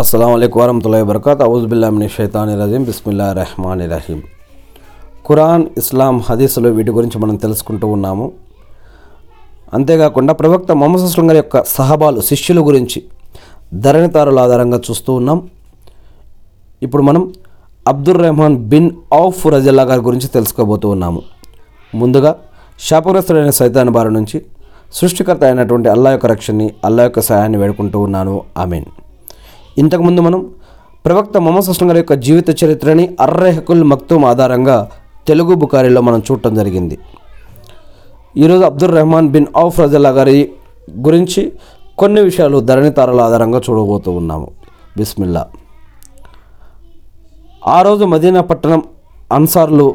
అస్సలం 0.00 0.34
అయికు 0.34 0.60
వరహతుల్లా 0.60 1.02
వబర్కాత్ 1.02 1.42
అవుజుబిల్లామిని 1.42 2.08
షైతాని 2.08 2.62
రజీం 2.62 2.84
బిస్మిల్లా 2.84 3.32
రెహమాన్ 3.32 3.90
రహీం 3.92 4.22
ఖురాన్ 5.26 5.66
ఇస్లాం 5.78 6.20
హదీసులు 6.20 6.68
వీటి 6.68 6.90
గురించి 6.90 7.18
మనం 7.18 7.36
తెలుసుకుంటూ 7.36 7.88
ఉన్నాము. 7.88 8.32
అంతేకాకుండా 9.74 10.32
ప్రవక్త 10.32 10.72
మొహమ్మద్ 10.72 11.02
అస్లం 11.02 11.30
గారి 11.30 11.36
యొక్క 11.36 11.64
సహబాలు 11.64 12.20
శిష్యుల 12.20 12.66
గురించి 12.66 13.02
ధరణితారుల 13.74 14.38
ఆధారంగా 14.38 14.80
చూస్తూ 14.90 15.12
ఉన్నాం. 15.12 15.48
ఇప్పుడు 16.82 17.02
మనం 17.02 17.32
అబ్దుర్ 17.88 18.18
రెహమాన్ 18.18 18.56
బిన్ 18.56 18.90
ఆఫ్ 19.12 19.46
రజల్లా 19.46 19.82
గారి 19.82 20.00
గురించి 20.00 20.28
తెలుసుకోబోతూ 20.28 20.88
ఉన్నాము. 20.88 21.22
ముందుగా 21.94 22.36
శాపగ్రస్తుడైన 22.80 23.50
సైతాన్ 23.50 23.88
బారి 23.88 24.10
నుంచి 24.10 24.42
సృష్టికర్త 24.92 25.44
అయినటువంటి 25.44 25.88
అల్లా 25.88 26.10
యొక్క 26.10 26.26
రక్షణని 26.26 26.70
అల్లా 26.84 27.02
యొక్క 27.02 27.20
సహాయాన్ని 27.20 27.58
వేడుకుంటూ 27.58 28.00
ఉన్నాను. 28.00 28.42
ఆమెన్. 28.56 28.84
ఇంతకుముందు 29.78 30.20
మనం 30.20 30.50
ప్రవక్త 31.04 31.38
మొహమ్మద్ 31.38 31.68
అస్లం 31.68 31.88
గారి 31.88 31.98
యొక్క 31.98 32.12
జీవిత 32.12 32.64
చరిత్రని 32.64 33.16
అర్రెహకుల్ 33.20 33.84
మక్తూమ్ 33.84 34.24
ఆధారంగా 34.24 34.90
తెలుగు 35.28 35.54
బుకారిలో 35.54 36.00
మనం 36.00 36.22
చూడటం 36.30 36.54
జరిగింది. 36.54 36.98
ఈరోజు 38.36 38.62
అబ్దుల్ 38.62 38.92
రెహమాన్ 38.92 39.28
బిన్ 39.28 39.46
ఔఫ్ 39.56 39.80
రజల్లా 39.80 40.10
గారి 40.10 40.50
గురించి 41.00 41.52
కొన్ని 41.98 42.20
విషయాలు 42.20 42.60
ధరణితారల 42.60 43.20
ఆధారంగా 43.20 43.60
చూడబోతూ 43.70 44.12
ఉన్నాము. 44.12 44.50
బిస్మిల్లా. 44.96 45.48
ఆ 47.66 47.82
రోజు 47.82 48.04
మదీనా 48.04 48.40
పట్టణం 48.40 48.82
అన్సార్లు 49.32 49.94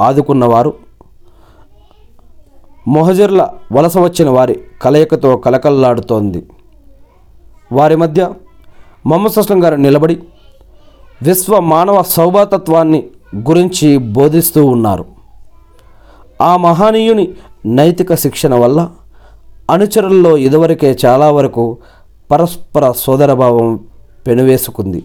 ఆదుకున్నవారు 0.00 0.74
మొహజర్ల 2.88 3.48
వలస 3.72 3.98
వచ్చిన 3.98 4.30
వారి 4.30 4.60
కలయికతో 4.82 5.36
కలకల్లాడుతోంది. 5.36 6.46
వారి 7.72 7.96
మధ్య 7.96 8.30
మొహమ్మద్ 9.06 9.38
అస్లం 9.38 9.64
గారు 9.64 9.76
నిలబడి 9.76 10.18
విశ్వ 11.22 11.60
మానవ 11.60 12.02
సౌభాతత్వాన్ని 12.02 13.02
గురించి 13.36 13.98
బోధిస్తూ 13.98 14.66
ఉన్నారు. 14.66 15.04
ఆ 16.42 16.56
మహనీయుని 16.56 17.28
నైతిక 17.66 18.14
శిక్షణ 18.14 18.54
వల్ల 18.54 18.90
అనుచరుల్లో 19.70 20.36
ఇదివరకే 20.36 20.98
చాలా 21.06 21.30
వరకు 21.30 21.78
పరస్పర 22.30 22.92
సోదరభావం 22.92 23.80
పెనువేసుకుంది. 24.26 25.04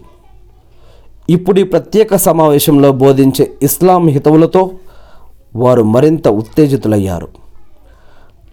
ఇప్పుడు 1.30 1.60
ఈ 1.60 1.64
ప్రత్యేక 1.64 2.16
సమావేశంలో 2.16 2.92
బోధించే 2.92 3.52
ఇస్లాం 3.62 4.08
హితవులతో 4.08 4.72
వారు 5.56 5.84
మరింత 5.84 6.28
ఉత్తేజితులయ్యారు. 6.28 7.28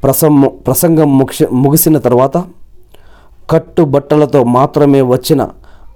ప్రసం 0.03 0.51
ప్రసంగం 0.67 1.19
ముగిసిన 1.53 1.99
తర్వాత 1.99 2.45
కట్టుబట్టలతో 3.51 4.45
మాత్రమే 4.45 5.01
వచ్చిన 5.03 5.49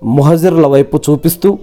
ముహజిర్ల 0.05 0.67
వైపు 0.67 1.01
చూపిస్తూ 1.11 1.59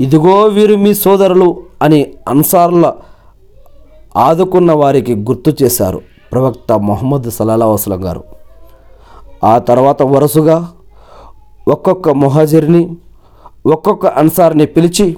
ఇదిగో 0.00 0.42
వీరు 0.42 0.74
మీ 0.74 0.94
సోదరులు 0.94 1.62
అని 1.82 2.14
అన్సార్ల 2.28 2.94
ఆదుకున్న 4.16 4.72
వారికి 4.72 5.14
గుర్తు 5.14 5.56
చేశారు 5.62 6.00
ప్రవక్త 6.32 6.72
మొహమ్మద్ 6.72 7.30
సలాలా 7.30 7.66
వసలం 7.66 8.04
గారు. 8.04 8.24
ఆ 9.44 9.58
తర్వాత 9.58 10.02
వరుసగా 10.02 10.68
ఒక్కొక్క 11.68 12.08
మొహాజిర్ని 12.08 12.96
ఒక్కొక్క 13.66 14.06
అన్సార్ని 14.06 14.66
పిలిచి 14.66 15.16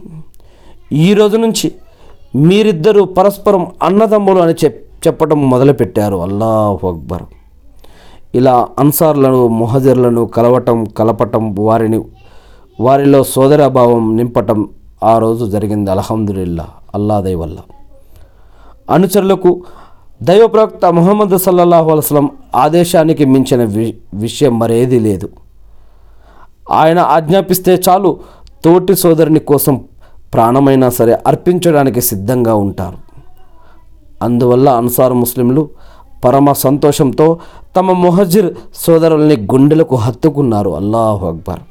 ఈ 0.93 1.15
రోజు 1.15 1.37
నుంచి 1.37 1.73
మీరిద్దరూ 2.37 3.05
పరస్పరం 3.05 3.67
అన్నదమ్ములు 3.83 4.41
అని 4.41 4.55
చెప్ 4.65 5.07
చెప్పడం 5.07 5.51
మొదలుపెట్టారు. 5.51 6.17
అల్లాహ్ 6.17 6.85
అక్బర్. 6.85 7.23
ఇలా 8.35 8.69
అన్సార్లను 8.79 9.49
మొహజర్లను 9.49 10.27
కలవటం 10.27 10.85
కలపటం 10.85 11.55
వారిని 11.59 12.05
వారిలో 12.81 13.25
సోదరభావం 13.25 14.17
నింపటం 14.17 14.69
ఆ 15.05 15.19
రోజు 15.19 15.45
జరిగింది. 15.45 15.91
అల్హమ్దుల్లా 15.91 16.67
అల్లా 16.95 17.19
వల్ల 17.19 17.57
అనుచరులకు 18.91 19.63
దైవ 20.23 20.69
మొహమ్మద్ 20.91 21.39
సల్లల్లాహు 21.39 21.91
అలస్లం 21.91 22.31
ఆదేశానికి 22.57 23.25
మించిన 23.25 23.65
వి 23.65 23.97
విషయం 24.15 24.59
మరేది 24.59 25.01
లేదు. 25.01 25.29
ఆయన 26.71 26.99
ఆజ్ఞాపిస్తే 26.99 27.83
చాలు 27.89 28.21
తోటి 28.65 28.97
సోదరుని 28.97 29.39
కోసం 29.39 29.85
ప్రాణమైనా 30.35 30.89
సరే 30.89 31.19
అర్పించడానికి 31.27 32.01
సిద్ధంగా 32.01 32.55
ఉంటారు. 32.55 32.99
అందువల్ల 34.23 34.69
అన్సార్ 34.69 35.13
ముస్లింలు 35.13 35.69
పరమ 36.25 36.53
సంతోషంతో 36.53 37.39
తమ 37.77 37.93
మొహజిర్ 37.93 38.49
సోదరుల్ని 38.75 39.37
గుండెలకు 39.53 39.97
హత్తుకున్నారు. 39.97 40.71
అల్లాహు 40.71 41.27
అక్బర్. 41.27 41.63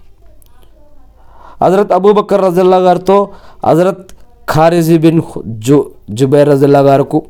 హజరత్ 1.64 1.92
అబూబక్కర్ 1.92 2.44
రజల్లా 2.46 2.78
గారితో 2.78 3.30
హజరత్ 3.66 4.08
ఖారిజీ 4.50 4.98
బిన్ 4.98 5.22
జు 5.48 5.78
జుబైర్ 6.10 6.50
రజల్లా 6.50 6.80
గారుకు 6.80 7.26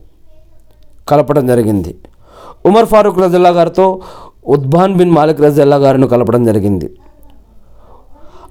కలపడం 1.09 1.48
జరిగింది. 1.48 1.96
ఉమర్ 2.66 2.86
ఫారూక్ 2.86 3.20
రజల్లా 3.20 3.50
గారితో 3.50 4.00
ఉద్బాన్ 4.48 4.94
బిన్ 4.94 5.12
మాలిక్ 5.12 5.42
రజల్లా 5.42 5.78
గారిని 5.78 6.08
కలపడం 6.08 6.44
జరిగింది. 6.44 6.88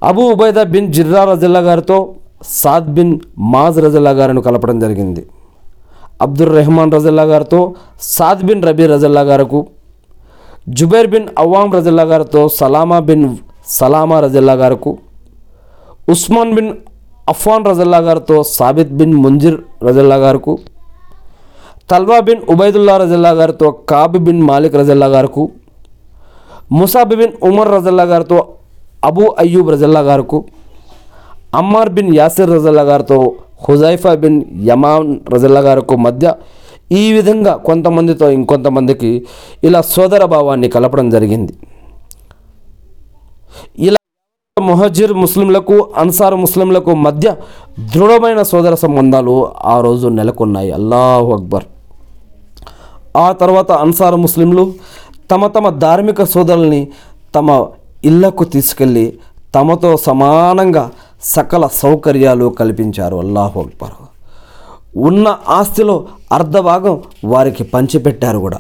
అబూ 0.02 0.22
ఉబైదా 0.22 0.62
బిన్ 0.62 0.92
జిర్రా 0.92 1.24
రజల్లా 1.24 1.60
గారితో 1.60 2.14
సాద్ 2.44 2.86
బిన్ 2.86 3.20
మాజ్ 3.38 3.78
రజల్లా 3.78 4.10
గారిని 4.10 4.42
కలపడం 4.42 4.78
జరిగింది. 4.78 5.26
అబ్దుర్ 6.20 6.52
రెహమాన్ 6.56 6.92
రజల్లా 6.96 7.24
గారితో 7.30 7.60
సాద్ 8.08 8.42
బిన్ 8.48 8.64
రబీ 8.68 8.86
రజల్లా 8.86 9.22
గారకు 9.30 9.60
జుబైర్ 10.78 11.08
బిన్ 11.12 11.28
అవామ్ 11.42 11.72
రజల్లా 11.76 12.04
గారితో 12.10 12.40
సలామా 12.58 12.98
బిన్ 13.08 13.24
సలామా 13.76 14.16
రజల్లా 14.20 14.54
గారకు 14.62 14.90
ఉస్మాన్ 16.08 16.52
బిన్ 16.56 16.70
అఫాన్ 17.28 17.66
రజల్లా 17.70 18.00
గారితో 18.06 18.36
సాబిత్ 18.52 18.94
బిన్ 19.00 19.16
ముంజిర్ 19.24 19.58
రజల్లా 19.86 20.16
గారుకు 20.24 20.52
తల్వా 21.90 22.18
బిన్ 22.26 22.42
ఉబైదుల్లా 22.52 22.94
రజల్లా 23.02 23.32
గారితో 23.38 23.68
కాబి 23.90 24.20
బిన్ 24.26 24.42
మాలిక్ 24.48 24.76
రజల్లా 24.80 25.08
గారుకు 25.14 25.42
ముసాబి 26.78 27.16
బిన్ 27.20 27.34
ఉమర్ 27.48 27.70
రజల్లా 27.74 28.04
గారితో 28.10 28.38
అబూ 29.08 29.24
అయ్యూబ్ 29.42 29.68
రజల్లా 29.74 30.02
గారుకు 30.08 30.38
అమ్మార్ 31.54 31.90
బిన్ 31.90 32.10
యాసిర్ 32.14 32.50
రజల్లా 32.50 32.84
గారితో 32.90 33.18
హుజైఫా 33.68 34.14
బిన్ 34.14 34.42
యమాన్ 34.66 35.10
రజల్లా 35.34 35.60
గారికి 35.60 35.96
మధ్య 35.96 36.34
ఈ 36.92 37.12
విధంగా 37.12 37.52
కొంతమందితో 37.56 38.30
ఇంకొంతమందికి 38.30 39.10
ఇలా 39.64 39.80
సోదర 39.80 40.24
భావాన్ని 40.24 40.68
కలపడం 40.68 41.10
జరిగింది. 41.10 41.52
ఇలా 43.78 44.00
మొహజిర్ 44.62 45.12
ముస్లింలకు 45.12 45.76
అన్సార్ 45.96 46.34
ముస్లింలకు 46.34 46.94
మధ్య 46.94 47.36
దృఢమైన 47.94 48.42
సోదర 48.42 48.74
సంబంధాలు 48.74 49.48
ఆ 49.64 49.80
రోజు 49.80 50.08
నెలకొన్నాయి. 50.08 50.70
అల్లాహు 50.70 51.32
అక్బర్. 51.32 51.64
ఆ 53.16 53.32
తర్వాత 53.32 53.72
అన్సార్ 53.72 54.16
ముస్లింలు 54.16 54.72
తమ 55.30 55.46
తమ 55.46 55.68
ధార్మిక 55.78 56.24
సోదరుల్ని 56.24 56.88
తమ 57.34 57.66
ఇళ్ళకు 58.04 58.44
తీసుకెళ్ళి 58.44 59.06
తమతో 59.54 59.96
సమానంగా 59.96 60.90
సకల 61.22 61.68
సౌకర్యాలు 61.74 62.46
కల్పించారు 62.48 63.16
అల్లాహు 63.16 63.60
అక్బర్. 63.60 63.90
ఉన్న 64.96 65.36
ఆస్తిలో 65.48 66.06
అర్ధభాగం 66.32 67.02
వారికి 67.24 67.64
పంచిపెట్టారు 67.64 68.38
కూడా. 68.38 68.58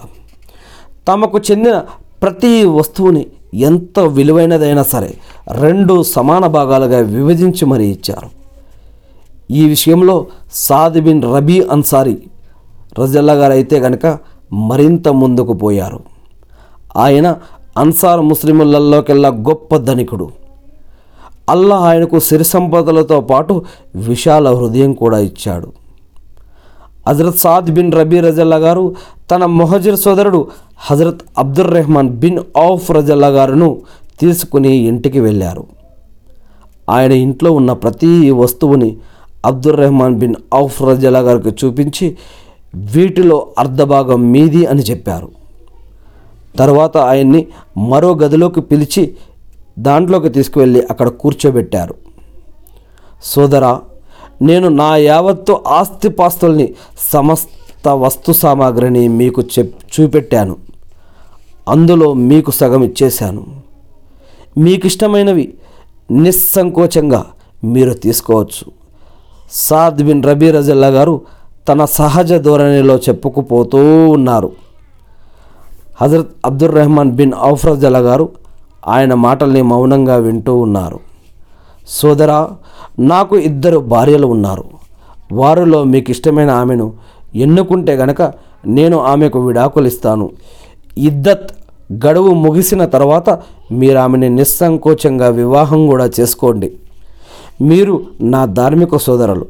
తమకు 1.08 1.38
చెందిన 1.38 1.82
ప్రతి 2.22 2.64
వస్తువుని 2.64 3.26
ఎంత 3.54 4.00
విలువైనదైనా 4.00 4.82
సరే 4.82 5.14
రెండు 5.52 6.02
సమాన 6.02 6.46
భాగాలుగా 6.46 6.98
విభజించి 6.98 7.64
మరీ 7.64 7.86
ఇచ్చారు. 7.88 8.40
ఈ 9.52 9.68
విషయంలో 9.68 10.26
సాద్ 10.52 11.00
బిన్ 11.00 11.22
రబీ 11.22 11.60
అన్సారీ 11.60 12.22
రజల్లా 13.00 13.32
గారు 13.32 13.52
అయితే 13.52 13.80
కనుక 13.80 14.18
మరింత 14.52 15.08
ముందుకు 15.08 15.52
పోయారు. 15.52 16.00
ఆయన 16.96 17.36
అన్సార్ 17.78 18.20
ముస్లిములలోకెల్లా 18.20 19.28
గొప్ప 19.28 19.76
ధనికుడు. 19.76 20.39
అల్లా 21.50 21.76
ఆయనకు 21.88 22.16
సిరి 22.18 22.44
సంపదలతో 22.44 23.18
పాటు 23.20 23.54
విశాల 24.08 24.48
హృదయం 24.54 24.92
కూడా 24.92 25.18
ఇచ్చాడు. 25.18 25.68
హజరత్ 27.08 27.38
సాద్ 27.38 27.70
బిన్ 27.76 27.92
రబీ 27.92 28.18
రజల్లా 28.20 28.56
గారు 28.56 28.84
తన 29.30 29.44
మొహజర్ 29.58 29.96
సోదరుడు 29.96 30.40
హజరత్ 30.78 31.22
అబ్దుర్ 31.38 31.70
రెహమాన్ 31.74 32.10
బిన్ 32.22 32.40
ఔఫ్ 32.58 32.90
రజల్లా 32.90 33.28
గారును 33.28 33.68
తీసుకుని 34.20 34.72
ఇంటికి 34.90 35.20
వెళ్ళారు. 35.20 35.64
ఆయన 36.90 37.12
ఇంట్లో 37.12 37.50
ఉన్న 37.52 37.72
ప్రతి 37.72 38.30
వస్తువుని 38.42 38.96
అబ్దుర్ 39.46 39.76
రెహమాన్ 39.76 40.16
బిన్ 40.16 40.34
ఔఫ్ 40.54 40.78
రజల్లా 40.82 41.20
గారికి 41.28 41.52
చూపించి 41.60 42.06
వీటిలో 42.74 43.46
అర్ధభాగం 43.58 44.20
మీది 44.32 44.62
అని 44.66 44.82
చెప్పారు. 44.82 45.28
తర్వాత 46.58 46.96
ఆయన్ని 46.96 47.46
మరో 47.90 48.10
గదిలోకి 48.14 48.60
పిలిచి 48.60 49.02
దాంట్లోకి 49.80 50.28
తీసుకువెళ్ళి 50.28 50.80
అక్కడ 50.90 51.08
కూర్చోబెట్టారు. 51.08 51.94
సోదరా 53.22 53.80
నేను 54.42 54.68
నా 54.68 54.96
యావత్తు 54.96 55.60
ఆస్తిపాస్తుల్ని 55.66 56.74
సమస్త 57.12 57.88
వస్తు 57.88 58.32
సామాగ్రిని 58.32 59.08
మీకు 59.08 59.42
చెప్ 59.42 59.74
చూపెట్టాను. 59.94 60.56
అందులో 61.68 62.14
మీకు 62.14 62.50
సగం 62.50 62.82
ఇచ్చేశాను. 62.84 63.46
మీకు 64.58 64.86
ఇష్టమైనవి 64.86 65.54
నిస్సంకోచంగా 66.10 67.26
మీరు 67.64 67.92
తీసుకోవచ్చు. 67.94 68.64
సాద్ 69.52 70.02
బిన్ 70.02 70.24
రబీ 70.24 70.50
రజల్లా 70.50 70.88
గారు 70.88 71.20
తన 71.68 71.84
సహజ 71.84 72.32
ధోరణిలో 72.32 72.96
చెప్పుకుపోతూ 72.96 74.08
ఉన్నారు. 74.10 74.52
హజరత్ 76.00 76.28
అబ్దుర్ 76.44 76.74
రెహమాన్ 76.74 77.12
బిన్ 77.12 77.32
ఔఫ్రజల్లా 77.42 77.98
గారు 77.98 78.28
ఆయన 78.88 79.14
మాటల్ని 79.14 79.62
మౌనంగా 79.62 80.16
వింటూ 80.16 80.56
ఉన్నారు. 80.56 81.00
సోదరా 81.88 82.50
నాకు 83.00 83.36
ఇద్దరు 83.36 83.78
భార్యలు 83.78 84.26
ఉన్నారు. 84.26 84.64
వారిలో 85.32 85.84
మీకు 85.84 86.10
ఇష్టమైన 86.10 86.50
ఆమెను 86.50 86.92
ఎన్నుకుంటే 87.34 87.92
గనక 87.92 88.22
నేను 88.66 88.98
ఆమెకు 88.98 89.46
విడాకులు 89.46 89.86
ఇస్తాను 89.86 90.30
ఇద్దత్ 90.98 91.52
గడువు 92.06 92.34
ముగిసిన 92.34 92.84
తర్వాత 92.84 93.38
మీరు 93.72 93.98
ఆమెని 93.98 94.28
నిస్సంకోచంగా 94.28 95.28
వివాహం 95.28 95.86
కూడా 95.86 96.10
చేసుకోండి. 96.20 96.72
మీరు 97.62 98.02
నా 98.22 98.44
ధార్మిక 98.44 98.96
సోదరులు. 98.96 99.46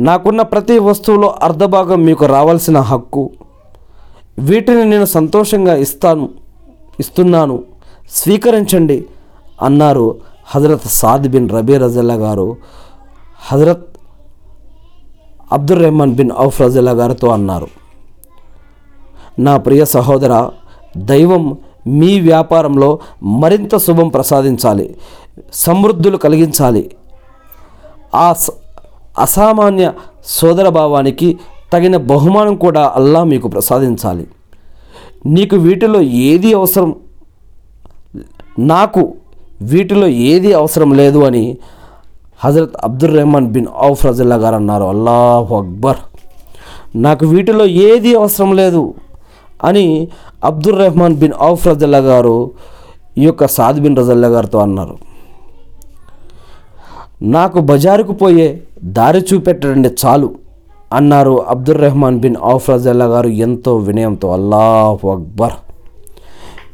నాకున్న 0.00 0.42
ప్రతి 0.42 0.78
వస్తువులో 0.78 1.34
అర్ధభాగం 1.42 2.04
మీకు 2.04 2.26
రావాల్సిన 2.26 2.78
హక్కు. 2.78 3.30
వీటిని 4.38 4.84
నేను 4.84 5.04
సంతోషంగా 5.04 5.74
ఇస్తాను 5.74 6.28
ఇస్తున్నాను. 7.00 7.62
స్వీకరించండి 8.10 9.04
అన్నారు 9.62 10.16
హజరత్ 10.46 10.86
సాద్ 10.86 11.28
బిన్ 11.28 11.50
రబీ 11.50 11.76
రజల్లా 11.76 12.14
గారు. 12.14 12.56
హజరత్ 13.46 13.86
అబ్దుల్ 15.52 15.80
రెహమాన్ 15.80 16.14
బిన్ 16.14 16.30
ఔఫ్ 16.38 16.60
రజల్లా 16.60 16.92
గారితో 16.92 17.28
అన్నారు 17.28 17.66
నా 19.38 19.56
ప్రియ 19.56 19.84
సహోదర 19.84 20.50
దైవం 20.96 21.58
మీ 21.86 22.20
వ్యాపారంలో 22.20 22.98
మరింత 23.22 23.76
శుభం 23.76 24.08
ప్రసాదించాలి 24.08 24.96
సమృద్ధులు 25.52 26.16
కలిగించాలి. 26.16 26.90
ఆ 28.14 28.32
స- 28.32 28.50
అసామాన్య 29.18 29.92
సోదర 30.24 30.68
భావానికి 30.68 31.38
తగిన 31.72 31.96
బహుమానం 31.96 32.56
కూడా 32.56 32.92
అల్లా 32.96 33.24
మీకు 33.24 33.48
ప్రసాదించాలి. 33.48 34.28
నీకు 35.26 35.56
వీటిలో 35.56 36.00
ఏది 36.00 36.54
అవసరం 36.54 36.94
నాకు 38.58 39.14
వీటిలో 39.62 40.06
ఏది 40.06 40.54
అవసరం 40.54 40.92
లేదు 40.92 41.18
అని 41.18 41.58
హజరత్ 42.44 42.76
అబ్దుల్ 42.84 43.14
రెహమాన్ 43.14 43.46
బిన్ 43.46 43.66
ఔఫ్ 43.78 44.06
రజల్లా 44.06 44.36
గారు 44.36 44.54
అన్నారు. 44.54 44.84
అల్లాహ్ 44.84 45.52
అక్బర్. 45.52 45.96
నాకు 46.96 47.26
వీటిలో 47.26 47.66
ఏది 47.66 48.14
అవసరం 48.14 48.56
లేదు 48.56 48.94
అని 49.64 50.08
అబ్దుల్ 50.44 50.78
రెహమాన్ 50.78 51.14
బిన్ 51.14 51.32
ఔఫ్ 51.40 51.66
రజల్లా 51.66 51.98
గారు 51.98 52.50
ఈ 53.18 53.24
యొక్క 53.24 53.46
సాద్ 53.46 53.80
బిన్ 53.80 53.96
రజల్లా 53.96 54.28
గారితో 54.28 54.58
అన్నారు. 54.58 54.98
నాకు 57.22 57.58
బజారుకు 57.58 58.12
పోయే 58.12 58.62
దారి 58.84 59.20
చూపెట్టండి 59.20 59.90
చాలు 60.06 60.34
అన్నారు 60.92 61.42
అబ్దుల్ 61.42 61.78
రెహమాన్ 61.78 62.20
బిన్ 62.20 62.36
ఔఫ్ 62.44 62.70
రజల్లా 62.70 63.04
గారు 63.04 63.28
ఎంతో 63.28 63.76
వినయంతో. 63.76 64.32
అల్లాహ్ 64.32 65.06
అక్బర్. 65.06 65.52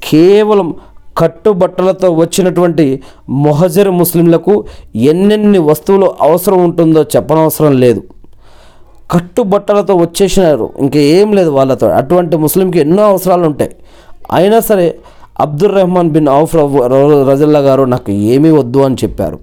కేవలం 0.04 0.74
కట్టుబట్టలతో 1.18 2.10
వచ్చినటువంటి 2.10 3.02
మొహజర్ 3.28 3.90
ముస్లింలకు 3.90 4.64
ఎన్నెన్ని 4.96 5.58
వస్తువులు 5.58 6.14
అవసరం 6.20 6.64
ఉంటుందో 6.64 7.02
చెప్పనవసరం 7.02 7.80
లేదు. 7.80 8.02
కట్టుబట్టలతో 9.10 9.94
వచ్చేసినారు. 9.94 10.70
ఇంకా 10.78 10.98
ఏం 10.98 11.32
లేదు 11.32 11.50
వాళ్ళతో. 11.50 11.88
అటువంటి 11.88 12.36
ముస్లింకి 12.36 12.78
ఎన్నో 12.78 13.02
అవసరాలు 13.02 13.46
ఉంటాయి. 13.46 13.70
అయినా 14.32 14.60
సరే 14.60 14.98
అబ్దుల్ 15.40 15.74
రెహమాన్ 15.74 16.10
బిన్ 16.10 16.28
ఔఫ్ 16.28 16.56
ర- 16.56 17.26
రజల్లా 17.30 17.58
గారు 17.58 17.82
నాకు 17.82 18.12
ఏమీ 18.12 18.50
వద్దు 18.50 18.78
అని 18.78 18.94
చెప్పారు. 18.94 19.38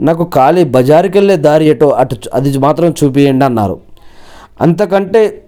నాకు 0.00 0.30
ఖాళీ 0.34 0.64
బజారుకి 0.64 1.18
వెళ్ళే 1.18 1.36
దారి 1.36 1.66
ఎటో 1.66 1.88
అటు 1.88 2.16
అది 2.34 2.58
మాత్రం 2.58 2.94
చూపియండి 3.04 3.44
అన్నారు. 3.44 3.80
అంతకంటే 4.60 5.44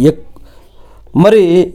ఎక్ 0.00 0.26
మరి 1.16 1.74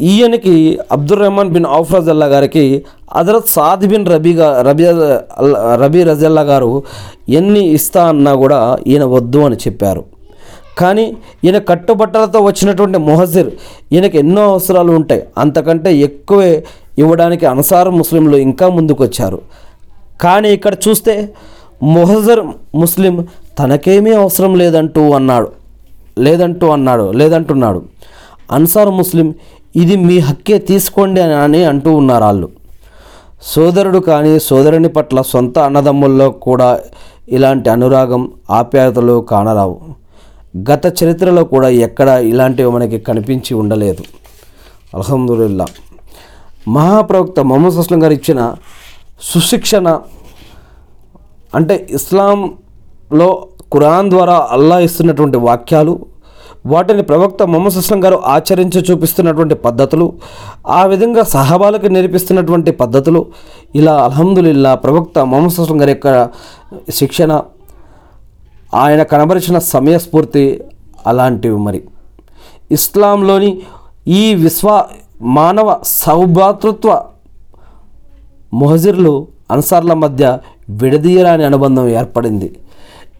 ఈయనకి 0.00 0.78
అబ్దుల్ 0.92 1.20
రెహమాన్ 1.20 1.48
బిన్ 1.48 1.66
ఔఫ్ 1.66 1.94
రజల్లా 1.94 2.26
గారికి 2.26 2.84
హజరత్ 3.14 3.48
సాద్ 3.48 3.86
బిన్ 3.86 4.06
రబీగా 4.06 4.62
రబీ 4.62 4.84
రబీ 5.84 6.02
రజల్లా 6.02 6.42
గారు 6.42 6.82
ఎన్ని 7.28 7.68
ఇస్తా 7.68 8.08
అన్నా 8.08 8.34
కూడా 8.34 8.78
ఈయన 8.86 9.04
వద్దు 9.04 9.38
అని 9.38 9.56
చెప్పారు. 9.56 10.04
కానీ 10.78 11.16
ఈయన 11.44 11.58
కట్టుబట్టలతో 11.58 12.40
వచ్చినటువంటి 12.40 12.98
మొహజిర్ 12.98 13.50
ఈయనకి 13.92 14.18
ఎన్నో 14.18 14.42
అవసరాలు 14.42 14.92
ఉంటాయి. 14.92 15.22
అంతకంటే 15.38 15.96
ఎక్కువే 15.96 16.64
ఇవ్వడానికి 16.98 17.46
అన్సార్ 17.46 17.90
ముస్లింలు 17.90 18.36
ఇంకా 18.36 18.68
ముందుకొచ్చారు. 18.68 19.40
కానీ 20.20 20.48
ఇక్కడ 20.48 20.76
చూస్తే 20.88 21.34
మొహజర్ 21.82 22.40
ముస్లిం 22.74 23.26
తనకేమీ 23.58 24.12
అవసరం 24.12 24.54
లేదంటూ 24.54 25.10
అన్నాడు. 25.10 25.48
లేదంటూ 26.18 26.68
అన్నాడు. 26.68 27.10
లేదంటున్నాడు. 27.12 27.82
అన్సార్ 28.52 28.88
ముస్లిం 28.88 29.34
ఇది 29.74 29.96
మీ 29.96 30.18
హక్కే 30.18 30.58
తీసుకోండి 30.58 31.20
అని 31.20 31.64
అంటూ 31.64 31.94
ఉన్నారు 31.94 32.24
వాళ్ళు. 32.24 32.48
సోదరుడు 33.42 33.98
కానీ 33.98 34.38
సోదరుని 34.38 34.88
పట్ల 34.88 35.22
సొంత 35.22 35.58
అన్నదమ్ముల్లో 35.58 36.30
కూడా 36.30 36.80
ఇలాంటి 37.28 37.70
అనురాగం 37.70 38.32
ఆప్యాయతలు 38.50 39.26
కానరావు. 39.30 39.80
గత 40.70 40.86
చరిత్రలో 41.02 41.44
కూడా 41.44 41.68
ఎక్కడ 41.68 42.08
ఇలాంటివి 42.08 42.70
మనకి 42.70 42.98
కనిపించి 42.98 43.54
ఉండలేదు. 43.54 44.02
అల్హమ్దుల్లా 44.94 45.66
మహాప్రవక్త 46.68 47.40
మొహమ్మద్ 47.40 47.78
అస్లం 47.78 48.02
గారు 48.02 48.12
ఇచ్చిన 48.12 48.54
సుశిక్షణ 49.20 50.00
అంటే 51.54 51.86
ఇస్లాంలో 51.90 53.46
ఖురాన్ 53.72 54.10
ద్వారా 54.10 54.48
అల్లా 54.50 54.78
ఇస్తున్నటువంటి 54.78 55.36
వాక్యాలు 55.36 56.09
వాటిని 56.66 57.02
ప్రవక్త 57.02 57.42
మొహమ్మద్ 57.42 57.94
గారు 57.94 58.22
ఆచరించి 58.24 58.84
చూపిస్తున్నటువంటి 58.90 59.54
పద్ధతులు 59.54 60.12
ఆ 60.68 60.84
విధంగా 60.84 61.22
సహబాలకు 61.22 61.86
నేర్పిస్తున్నటువంటి 61.86 62.70
పద్ధతులు. 62.70 63.26
ఇలా 63.74 64.04
అల్హమ్దులిల్లా 64.04 64.74
ప్రవక్త 64.74 65.18
మొహమ్మద్ 65.18 65.72
గారి 65.72 65.90
యొక్క 65.90 66.28
శిక్షణ 66.90 67.42
ఆయన 68.74 69.02
కనబరిచిన 69.02 69.58
సమయస్ఫూర్తి 69.58 70.62
అలాంటివి 71.06 71.56
మరి. 71.56 71.84
ఇస్లాంలోని 72.70 73.58
ఈ 74.08 74.34
విశ్వ 74.34 74.84
మానవ 75.22 75.76
సౌభాతృత్వ 75.84 77.02
మొహజిర్లు 78.54 79.28
అన్సార్ల 79.50 79.92
మధ్య 79.92 80.38
విడదీయరాని 80.70 81.44
అనుబంధం 81.44 81.88
ఏర్పడింది. 81.88 82.56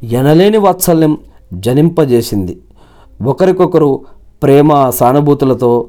ఎనలేని 0.03 0.59
వాత్సల్యం 0.59 1.19
జనింపజేసింది. 1.55 2.59
ఒకరికొకరు 3.23 4.01
ప్రేమ 4.43 4.91
సానుభూతులతో 4.91 5.89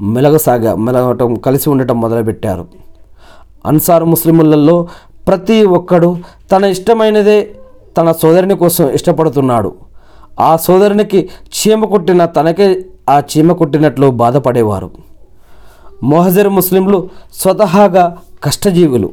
మెలగసాగా 0.00 0.74
మెలగటం 0.74 1.34
కలిసి 1.34 1.70
ఉండటం 1.70 2.00
మొదలుపెట్టారు. 2.00 2.66
అన్సార్ 3.66 4.04
ముస్లిములలో 4.04 4.88
ప్రతి 5.28 5.66
ఒక్కడు 5.66 6.16
తన 6.52 6.64
ఇష్టమైనదే 6.64 7.54
తన 7.98 8.12
సోదరుని 8.12 8.56
కోసం 8.56 8.88
ఇష్టపడుతున్నాడు. 8.88 9.74
ఆ 10.40 10.56
సోదరునికి 10.56 11.30
చీమ 11.48 11.84
కుట్టిన 11.84 12.26
తనకే 12.26 12.84
ఆ 13.10 13.22
చీమ 13.32 13.52
కుట్టినట్లు 13.52 14.06
బాధపడేవారు. 14.06 14.90
మొహజర్ 16.02 16.48
ముస్లింలు 16.48 17.08
స్వతహాగా 17.32 18.18
కష్టజీవులు. 18.44 19.10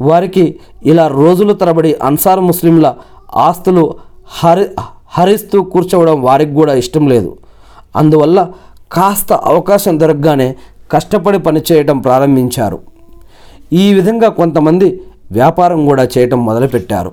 వారికి 0.00 0.58
ఇలా 0.84 1.06
రోజులు 1.06 1.52
తరబడి 1.52 1.94
అన్సార్ 1.94 2.40
ముస్లింల 2.40 2.94
ఆస్తులు 3.36 3.94
హరి 4.28 4.66
హరిస్తూ 5.08 5.62
కూర్చోవడం 5.62 6.22
వారికి 6.22 6.54
కూడా 6.54 6.74
ఇష్టం 6.74 7.08
లేదు. 7.08 7.36
అందువల్ల 7.96 8.48
కాస్త 8.92 9.32
అవకాశం 9.32 10.00
దొరకగానే 10.00 10.56
కష్టపడి 10.92 11.38
పనిచేయటం 11.38 11.98
ప్రారంభించారు. 11.98 12.78
ఈ 13.72 13.94
విధంగా 13.94 14.28
కొంతమంది 14.28 15.02
వ్యాపారం 15.32 15.86
కూడా 15.86 16.08
చేయటం 16.18 16.44
మొదలుపెట్టారు. 16.44 17.12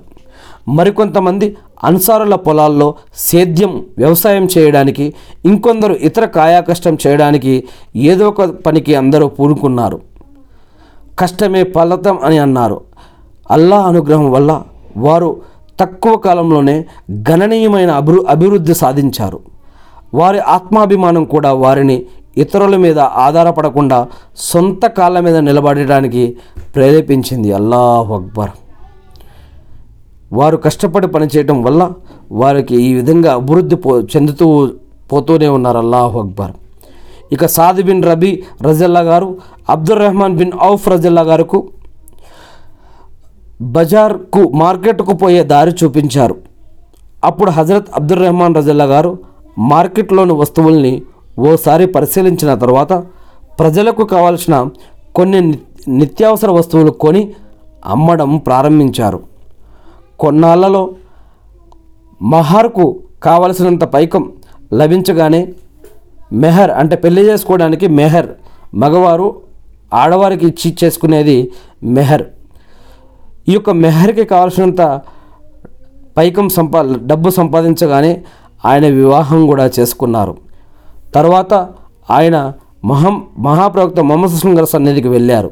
మరికొంతమంది 0.68 1.58
అన్సారుల 1.84 2.36
పొలాల్లో 2.36 2.96
సేద్యం 3.16 3.86
వ్యవసాయం 3.98 4.48
చేయడానికి 4.58 5.14
ఇంకొందరు 5.46 5.94
ఇతర 5.94 6.26
కాయాకష్టం 6.26 6.98
చేయడానికి 7.08 7.64
ఏదో 7.96 8.30
ఒక 8.30 8.44
పనికి 8.44 8.96
అందరూ 8.96 9.28
పూనుకున్నారు. 9.28 10.02
కష్టమే 11.20 11.64
ఫలితం 11.64 12.20
అని 12.24 12.38
అన్నారు. 12.38 12.82
అల్లా 13.52 13.82
అనుగ్రహం 13.82 14.32
వల్ల 14.32 14.62
వారు 14.98 15.42
తక్కువ 15.80 16.18
కాలంలోనే 16.18 16.86
గణనీయమైన 17.30 17.92
అభివృ 17.92 18.24
అభివృద్ధి 18.30 18.76
సాధించారు. 18.76 19.40
వారి 20.14 20.40
ఆత్మాభిమానం 20.40 21.24
కూడా 21.26 21.54
వారిని 21.54 22.04
ఇతరుల 22.38 22.76
మీద 22.76 23.00
ఆధారపడకుండా 23.00 24.08
సొంత 24.38 24.86
కాళ్ళ 24.86 25.20
మీద 25.20 25.38
నిలబడడానికి 25.38 26.38
ప్రేరేపించింది. 26.76 27.54
అల్లాహ్ 27.54 28.12
అక్బర్. 28.12 28.50
వారు 30.34 30.58
కష్టపడి 30.58 31.08
పనిచేయటం 31.08 31.64
వల్ల 31.64 31.92
వారికి 32.32 32.76
ఈ 32.76 32.94
విధంగా 32.94 33.34
అభివృద్ధి 33.34 33.76
పో 33.76 34.02
చెందుతూ 34.02 34.70
పోతూనే 35.12 35.48
ఉన్నారు 35.48 35.78
అల్లాహ్ 35.78 36.16
అక్బర్. 36.16 36.52
ఇక 37.32 37.46
సాద్ 37.46 37.82
బిన్ 37.82 38.04
రబీ 38.04 38.44
రజల్లా 38.62 39.00
గారు 39.00 39.38
అబ్దుల్ 39.70 40.00
రెహమాన్ 40.00 40.38
బిన్ 40.38 40.52
ఔఫ్ 40.64 40.90
రజల్లా 40.90 41.22
గారుకు 41.22 41.70
బజార్కు 43.62 44.52
మార్కెట్కు 44.54 45.14
పోయే 45.14 45.44
దారి 45.44 45.72
చూపించారు. 45.84 46.36
అప్పుడు 47.24 47.52
హజరత్ 47.52 47.90
అబ్దుల్ 47.96 48.20
రెహమాన్ 48.20 48.56
రజల్లా 48.56 48.86
గారు 48.86 49.18
మార్కెట్లోని 49.58 50.34
వస్తువుల్ని 50.34 51.04
ఓసారి 51.40 51.86
పరిశీలించిన 51.86 52.54
తర్వాత 52.54 52.94
ప్రజలకు 53.60 54.04
కావాల్సిన 54.04 54.70
కొన్ని 55.16 55.58
నిత్యావసర 55.88 56.52
వస్తువులు 56.52 56.92
కొని 56.92 57.34
అమ్మడం 57.86 58.38
ప్రారంభించారు. 58.38 59.20
కొన్నాళ్ళలో 60.20 60.90
మహార్కు 62.22 63.00
కావలసినంత 63.24 63.84
పైకం 63.84 64.32
లభించగానే 64.74 65.54
మెహర్ 66.34 66.72
అంటే 66.72 66.96
పెళ్ళి 66.96 67.30
చేసుకోవడానికి 67.30 67.88
మెహర్ 67.88 68.28
మగవారు 68.76 69.42
ఆడవారికి 69.94 70.48
ఇచ్చి 70.48 70.76
చేసుకునేది 70.84 71.52
మెహర్. 71.84 72.26
ఈ 73.50 73.54
యొక్క 73.54 73.70
మెహర్కి 73.70 74.24
కావాల్సినంత 74.24 75.02
పైకం 76.18 76.50
సంపా 76.50 76.98
డబ్బు 77.04 77.30
సంపాదించగానే 77.30 78.24
ఆయన 78.66 78.86
వివాహం 78.86 79.48
కూడా 79.48 79.72
చేసుకున్నారు. 79.80 80.38
తర్వాత 81.16 81.54
ఆయన 82.10 82.54
మహం 82.86 83.28
మహాప్రవక్త 83.40 84.00
మొహమ్మద్ 84.00 84.32
సుస్లం 84.32 84.58
గారి 84.58 84.68
సన్నిధికి 84.68 85.08
వెళ్ళారు. 85.08 85.52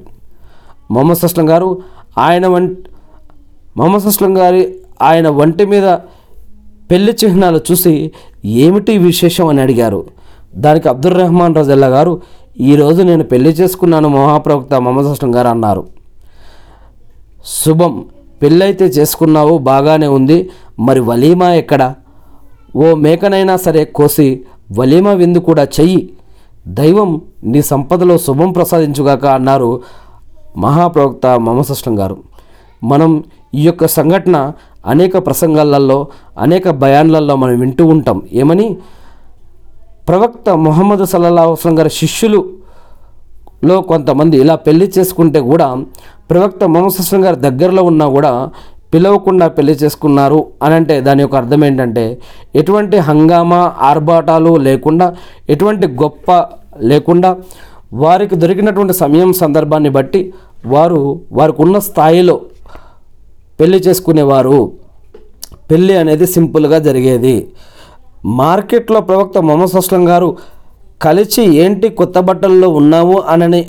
మొహమ్మద్ 0.92 1.18
సుస్లం 1.18 1.50
గారు 1.50 1.82
ఆయన 2.18 2.48
వం 2.48 2.76
మొహమ్మద్ 3.78 4.04
సుస్లం 4.04 4.38
గారి 4.38 4.76
ఆయన 5.02 5.30
వంటి 5.30 5.66
మీద 5.66 5.88
పెళ్ళి 6.92 7.12
చిహ్నాలు 7.12 7.60
చూసి 7.72 8.12
ఏమిటి 8.46 8.98
విశేషం 8.98 9.48
అని 9.48 9.62
అడిగారు. 9.62 10.06
దానికి 10.56 10.90
అబ్దుల్ 10.90 11.18
రెహమాన్ 11.18 11.56
రజల్లా 11.56 11.88
గారు 11.88 12.22
ఈరోజు 12.60 13.02
నేను 13.02 13.24
పెళ్ళి 13.24 13.50
చేసుకున్నాను 13.50 14.10
మహాప్రవక్త 14.10 14.74
మొహమ్మద్ 14.74 15.06
సుస్లం 15.06 15.36
గారు 15.36 15.48
అన్నారు. 15.48 16.03
శుభం 17.46 18.06
పెళ్ళైతే 18.42 18.86
చేసుకున్నావు 18.86 19.58
బాగానే 19.58 20.08
ఉంది. 20.08 20.50
మరి 20.80 21.00
వలీమా 21.00 21.54
ఎక్కడ? 21.54 21.96
ఓ 22.76 22.94
మేకనైనా 22.94 23.58
సరే 23.58 23.86
కోసి 23.86 24.46
వలీమా 24.80 25.12
విందు 25.12 25.38
కూడా 25.38 25.64
చెయ్యి. 25.64 26.10
దైవం 26.68 27.22
నీ 27.44 27.62
సంపదలో 27.62 28.18
శుభం 28.18 28.52
ప్రసాదించుగాక 28.52 29.26
అన్నారు 29.26 29.82
మహాప్రవక్త 30.58 31.28
మమసష్టం 31.28 32.00
గారు. 32.00 32.18
మనం 32.84 33.24
ఈ 33.56 33.66
యొక్క 33.66 33.88
సంఘటన 33.88 34.52
అనేక 34.86 35.26
ప్రసంగాలలో 35.26 36.08
అనేక 36.40 36.70
బయాన్లలో 36.70 37.36
మనం 37.36 37.60
వింటూ 37.60 37.86
ఉంటాం. 37.86 38.22
ఏమని? 38.34 38.78
ప్రవక్త 40.08 40.50
మొహమ్మద్ 40.50 41.06
సల్లాహస్లం 41.06 41.80
గారి 41.80 41.90
శిష్యులు 41.90 42.63
లో 43.64 43.82
కొంతమంది 43.82 44.38
ఇలా 44.38 44.56
పెళ్ళి 44.56 44.92
చేసుకుంటే 44.98 45.40
కూడా 45.40 45.78
ప్రవక్త 46.30 46.64
మొహమ్మద్ 46.64 47.16
గారి 47.16 47.36
దగ్గరలో 47.36 47.84
ఉన్నా 47.84 48.08
కూడా 48.08 48.52
పిలవకుండా 48.94 49.48
పెళ్ళి 49.48 49.74
చేసుకున్నారు 49.74 50.46
అని 50.62 50.74
అంటే 50.74 51.02
దాని 51.02 51.22
యొక్క 51.22 51.36
అర్థం 51.36 51.66
ఏంటంటే 51.66 52.22
ఎటువంటి 52.56 52.98
హంగామా 52.98 53.74
ఆర్భాటాలు 53.82 54.58
లేకుండా 54.58 55.16
ఎటువంటి 55.50 55.88
గొప్ప 55.88 56.44
లేకుండా 56.82 57.38
వారికి 57.94 58.36
దొరికినటువంటి 58.36 58.94
సమయం 58.94 59.34
సందర్భాన్ని 59.34 59.90
బట్టి 59.90 60.34
వారు 60.66 61.20
వారికి 61.32 61.62
ఉన్న 61.62 61.80
స్థాయిలో 61.80 62.42
పెళ్ళి 63.60 63.78
చేసుకునేవారు. 63.78 64.72
పెళ్ళి 65.72 65.98
అనేది 65.98 66.26
సింపుల్గా 66.26 66.80
జరిగేది. 66.80 67.48
మార్కెట్లో 68.26 69.02
ప్రవక్త 69.02 69.38
మొహమ్మద్ 69.38 69.76
అస్లం 69.76 70.10
గారు 70.10 70.38
కలిసి 71.04 71.44
ఏంటి 71.58 71.90
కొత్త 71.90 72.20
బట్టల్లో 72.20 72.70
ఉన్నావు 72.70 73.18
అనని 73.30 73.62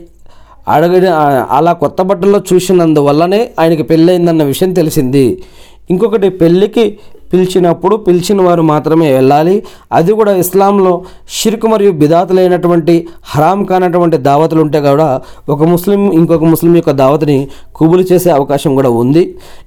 అడగని 0.69 1.11
అలా 1.51 1.73
కొత్త 1.73 2.03
బట్టల్లో 2.03 2.39
చూసినందువల్లనే 2.53 3.41
ఆయనకి 3.61 3.83
పెళ్ళయిందన్న 3.83 4.43
విషయం 4.43 4.73
తెలిసింది. 4.73 5.43
ఇంకొకటి 5.91 6.29
పెళ్ళికి 6.29 6.85
పిలిచినప్పుడు 7.33 7.97
పిలిచిన 7.97 8.43
వారు 8.43 8.63
మాత్రమే 8.63 9.13
వెళ్ళాలి. 9.13 9.55
అది 9.93 10.13
కూడా 10.13 10.33
ఇస్లాంలో 10.37 10.93
షిర్క్ 11.39 11.67
మరియు 11.67 11.93
బిదాతులైనటువంటి 11.93 12.95
హరాం 13.25 13.65
కానటువంటి 13.65 14.17
దావతులు 14.17 14.61
ఉంటే 14.61 14.81
కూడా 14.81 15.09
ఒక 15.49 15.63
ముస్లిం 15.63 16.13
ఇంకొక 16.13 16.45
ముస్లిం 16.45 16.77
యొక్క 16.77 16.91
దావతిని 16.91 17.39
కుబులు 17.75 18.05
చేసే 18.13 18.31
అవకాశం 18.31 18.75
కూడా 18.75 18.91
ఉంది. 19.03 19.25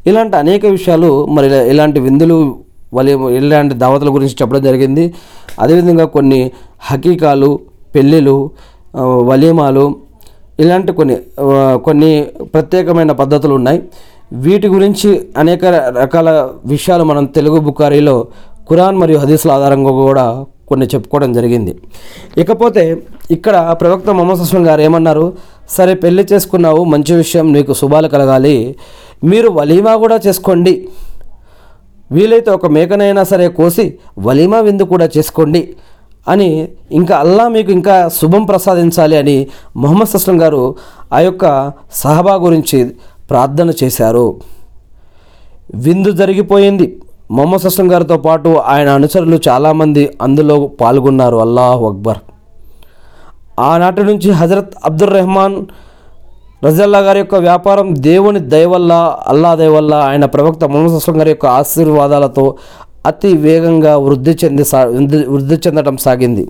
ఇలాంటి 0.07 0.37
అనేక 0.37 0.65
విషయాలు 0.65 1.25
మరి 1.25 1.69
ఇలాంటి 1.69 1.99
విందులు 1.99 2.37
వాళ్ళు 2.93 3.29
ఇలాంటి 3.29 3.75
దావతల 3.83 4.09
గురించి 4.15 4.35
చెప్పడం 4.41 4.61
జరిగింది. 4.61 5.05
అదేవిధంగా 5.59 6.05
కొన్ని 6.17 6.41
హకీకాలు 6.89 7.59
పెళ్ళిళ్ళు 7.95 8.51
వలీమాలు 9.29 9.85
ఇలాంటి 10.59 10.91
కొన్ని 10.91 11.15
కొన్ని 11.85 12.11
ప్రత్యేకమైన 12.53 13.11
పద్ధతులు 13.11 13.53
ఉన్నాయి. 13.53 13.79
వీటి 14.33 14.67
గురించి 14.67 15.09
అనేక 15.37 15.65
రకాల 16.03 16.29
విషయాలు 16.65 17.03
మనం 17.03 17.25
తెలుగు 17.25 17.59
బుకారీలో 17.59 18.15
ఖురాన్ 18.69 18.97
మరియు 19.01 19.19
హదీసుల 19.19 19.51
ఆధారంగా 19.51 19.91
కూడా 19.91 20.45
కొన్ని 20.69 20.85
చెప్పుకోవడం 20.93 21.33
జరిగింది. 21.33 21.73
ఇకపోతే 22.37 22.83
ఇక్కడ 23.31 23.55
ప్రవక్త 23.81 24.09
మొహమ్మద్ 24.09 24.41
అస్లం 24.45 24.63
గారు 24.67 24.81
ఏమన్నారు? 24.81 25.33
సరే 25.69 25.93
పెళ్ళి 25.93 26.23
చేసుకున్నావు 26.33 26.83
మంచి 26.83 27.13
విషయం 27.15 27.53
నీకు 27.53 27.73
శుభాలు 27.73 28.07
కలగాలి. 28.07 28.75
మీరు 29.23 29.49
వలీమా 29.49 29.95
కూడా 29.95 30.19
చేసుకోండి. 30.27 30.73
వీలైతే 32.11 32.51
ఒక 32.51 32.65
మేకనైనా 32.65 33.23
సరే 33.23 33.47
కోసి 33.47 33.97
వలీమా 34.19 34.59
విందు 34.59 34.83
కూడా 34.83 35.09
చేసుకోండి 35.17 35.73
అని 36.27 36.67
ఇంకా 36.91 37.17
అల్లా 37.17 37.47
మీకు 37.47 37.71
ఇంకా 37.71 38.09
శుభం 38.09 38.45
ప్రసాదించాలి 38.45 39.17
అని 39.17 39.47
మొహమ్మద్ 39.75 40.07
సస్లం 40.07 40.41
గారు 40.41 40.75
ఆ 41.13 41.19
యొక్క 41.19 41.71
సహబా 41.93 42.33
గురించి 42.33 42.95
ప్రార్థన 43.29 43.73
చేశారు. 43.83 44.41
విందు 45.75 46.11
జరిగిపోయింది. 46.11 47.01
మొహమ్మద్ 47.31 47.61
సస్లం 47.61 47.91
గారితో 47.91 48.17
పాటు 48.17 48.49
ఆయన 48.49 48.89
అనుచరులు 48.89 49.39
చాలామంది 49.49 50.17
అందులో 50.21 50.67
పాల్గొన్నారు. 50.67 51.37
అల్లాహ్ 51.37 51.83
అక్బర్. 51.83 52.17
ఆనాటి 53.59 54.03
నుంచి 54.03 54.31
హజరత్ 54.31 54.73
అబ్దుల్ 54.85 55.09
రెహమాన్ 55.09 55.65
రజల్లా 56.65 56.99
గారి 56.99 57.19
యొక్క 57.19 57.35
వ్యాపారం 57.47 57.87
దేవుని 58.07 58.39
దయవల్ల 58.53 58.93
అల్లా 59.31 59.55
దయవల్ల 59.55 59.93
ఆయన 60.09 60.25
ప్రవక్త 60.35 60.65
మొహమ్మద్ 60.65 60.95
అస్లం 60.99 61.17
గారి 61.19 61.31
యొక్క 61.33 61.45
ఆశీర్వాదాలతో 61.59 62.45
అతి 63.09 63.31
వేగంగా 63.43 63.91
వృద్ధి 64.05 64.33
చెంది 64.41 64.63
సా 64.63 64.79
వృద్ధి 65.33 65.57
చెందడం 65.65 65.95
సాగింది. 66.05 66.45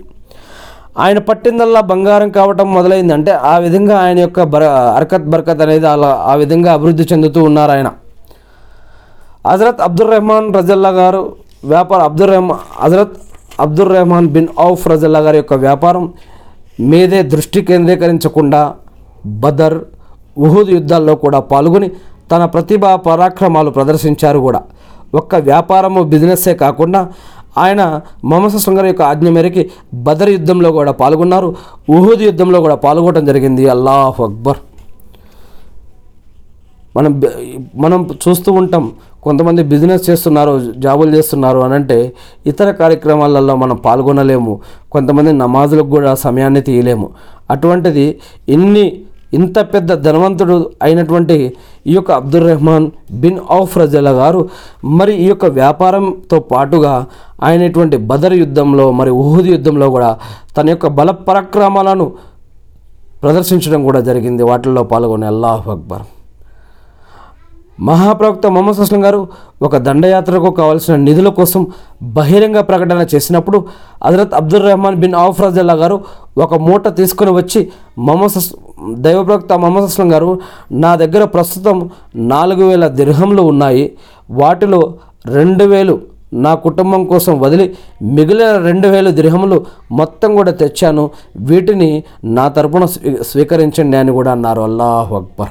ఆయన 1.04 1.20
పట్టిందల్లా 1.30 1.82
బంగారం 1.92 2.30
కావటం 2.38 2.68
మొదలైంది. 2.78 3.14
అంటే 3.14 3.32
ఆ 3.52 3.56
విధంగా 3.66 3.96
ఆయన 4.06 4.20
యొక్క 4.26 4.44
బర 4.54 4.64
అరకత్ 5.00 5.28
బర్కత్ 5.34 5.62
అనేది 5.66 5.88
అలా 5.96 6.12
ఆ 6.32 6.36
విధంగా 6.42 6.72
అభివృద్ధి 6.78 7.06
చెందుతూ 7.12 7.42
ఉన్నారు 7.50 7.72
ఆయన. 7.76 7.90
హజరత్ 9.52 9.82
అబ్దుల్ 9.88 10.12
రెహమాన్ 10.16 10.48
రజల్లా 10.60 10.94
గారు 11.02 11.22
వ్యాపార 11.74 12.00
Abdul 12.10 12.32
Rahman 12.36 12.64
Hazrat 12.84 13.16
Abdul 13.66 13.92
Rahman 13.98 14.28
bin 14.38 14.50
Auf 14.70 14.88
రజల్లా 14.94 15.22
గారి 15.28 15.38
యొక్క 15.42 15.56
వ్యాపారం 15.68 16.04
మీదే 16.90 17.22
దృష్టి 17.34 17.62
కేంద్రీకరించకుండా 17.70 18.64
బదర్ 19.44 19.78
ఉహుద్ 20.38 20.70
యుద్ధాల్లో 20.70 21.16
కూడా 21.16 21.40
పాల్గొని 21.40 21.92
తన 22.32 22.46
ప్రతిభా 22.46 22.96
పరాక్రమాలు 22.96 23.70
ప్రదర్శించారు 23.70 24.40
కూడా. 24.40 24.62
ఒక్క 25.16 25.36
వ్యాపారము 25.36 26.04
బిజినెస్సే 26.04 26.54
కాకుండా 26.54 27.02
ఆయన 27.58 28.02
మమస 28.26 28.56
శృంగర 28.64 28.86
యొక్క 28.86 29.02
ఆజ్ఞ 29.02 29.30
మేరకి 29.30 29.70
బదర్ 29.94 30.30
యుద్ధంలో 30.30 30.72
కూడా 30.72 30.92
పాల్గొన్నారు. 30.92 31.56
ఉహుద్ 31.90 32.22
యుద్ధంలో 32.22 32.62
కూడా 32.62 32.76
పాల్గొనడం 32.76 33.26
జరిగింది. 33.26 33.70
అల్లాహ్ 33.70 34.22
అక్బర్. 34.22 34.58
మనం 36.98 37.22
మనం 37.76 38.10
చూస్తూ 38.28 38.52
ఉంటాం 38.52 38.92
కొంతమంది 39.24 39.64
బిజినెస్ 39.64 40.10
చేస్తున్నారు 40.10 40.60
జాబులు 40.78 41.18
చేస్తున్నారు 41.18 41.60
అని 41.60 41.74
అంటే 41.74 42.14
ఇతర 42.46 42.72
కార్యక్రమాలలో 42.72 43.56
మనం 43.56 43.76
పాల్గొనలేము. 43.76 44.60
కొంతమంది 44.92 45.34
నమాజులకు 45.34 45.90
కూడా 45.90 46.16
సమయాన్ని 46.16 46.62
తీయలేము. 46.62 47.10
అటువంటిది 47.52 48.20
ఇన్ని 48.50 48.86
ఇంత 49.34 49.60
పెద్ద 49.60 49.94
ధనవంతుడు 49.94 50.72
అయినటువంటి 50.82 51.54
ఈ 51.88 51.94
యొక్క 51.94 52.12
అబ్దుల్ 52.12 52.46
రెహమాన్ 52.46 52.92
బిన్ 53.12 53.40
ఔఫ్ 53.50 53.78
రజల 53.78 54.10
గారు 54.10 54.50
మరి 54.84 55.16
ఈ 55.16 55.28
యొక్క 55.28 55.46
వ్యాపారంతో 55.46 56.40
పాటుగా 56.40 57.06
ఆయనటువంటి 57.44 57.98
బదర్ 57.98 58.34
యుద్ధంలో 58.34 58.92
మరి 58.92 59.10
ఉహుద్ 59.10 59.48
యుద్ధంలో 59.48 59.90
కూడా 59.90 60.18
తన 60.58 60.70
యొక్క 60.70 60.88
బల 60.88 61.12
పరాక్రమాలను 61.12 62.12
ప్రదర్శించడం 63.24 63.84
కూడా 63.84 64.00
జరిగింది. 64.00 64.44
వాటిల్లో 64.44 64.84
పాల్గొనే 64.84 65.28
అల్లాహ్ 65.28 65.70
అక్బర్. 65.70 66.06
మహాప్రవక్త 67.80 68.48
మొహమ్మద్ 68.48 68.80
అస్లం 68.80 69.06
గారు 69.06 69.28
ఒక 69.62 69.78
దండయాత్రకు 69.78 70.52
కావాల్సిన 70.52 70.96
నిధుల 70.96 71.30
కోసం 71.30 71.68
బహిరంగ 72.02 72.60
ప్రకటన 72.62 73.06
చేసినప్పుడు 73.14 73.66
హజరత్ 74.06 74.34
అబ్దుల్ 74.34 74.64
రెహమాన్ 74.64 74.96
బిన్ 74.96 75.16
ఔఫ్ 75.16 75.42
రజల్లా 75.42 75.74
గారు 75.74 76.02
ఒక 76.38 76.56
మూట 76.56 76.98
తీసుకుని 76.98 77.32
వచ్చి 77.32 77.72
మొహమ్మద్ 77.98 78.38
దైవప్రవక్త 78.94 79.54
మొహమ్మద్ 79.54 79.84
అస్లం 79.84 80.12
గారు 80.12 80.40
నా 80.72 80.96
దగ్గర 80.96 81.24
ప్రస్తుతం 81.24 81.90
నాలుగు 82.16 82.68
వేల 82.68 82.88
దిర్హంలు 82.88 83.42
ఉన్నాయి. 83.42 83.94
వాటిలో 84.32 84.94
రెండు 85.26 85.64
వేలు 85.64 86.02
నా 86.34 86.56
కుటుంబం 86.56 87.06
కోసం 87.06 87.40
వదిలి 87.40 87.76
మిగిలిన 88.02 88.58
రెండు 88.58 88.88
వేల 88.88 89.10
దిర్హములు 89.10 89.66
మొత్తం 89.92 90.36
కూడా 90.36 90.52
తెచ్చాను. 90.52 91.10
వీటిని 91.38 92.04
నా 92.24 92.48
తరపున 92.48 92.86
స్వీ- 92.86 93.22
స్వీకరించండి 93.22 93.98
అని 93.98 94.12
కూడా 94.12 94.32
అన్నారు. 94.32 94.62
అల్లాహ్ 94.62 95.14
అక్బర్. 95.14 95.50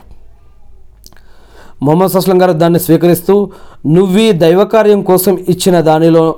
మొహమ్మద్ 1.82 2.16
అస్లం 2.16 2.42
గారు 2.42 2.52
దాన్ని 2.52 2.80
స్వీకరిస్తూ 2.80 3.50
నువ్వీ 3.86 4.32
దైవకార్యం 4.32 5.02
కోసం 5.02 5.38
ఇచ్చిన 5.48 5.80
దానిలో 5.80 6.34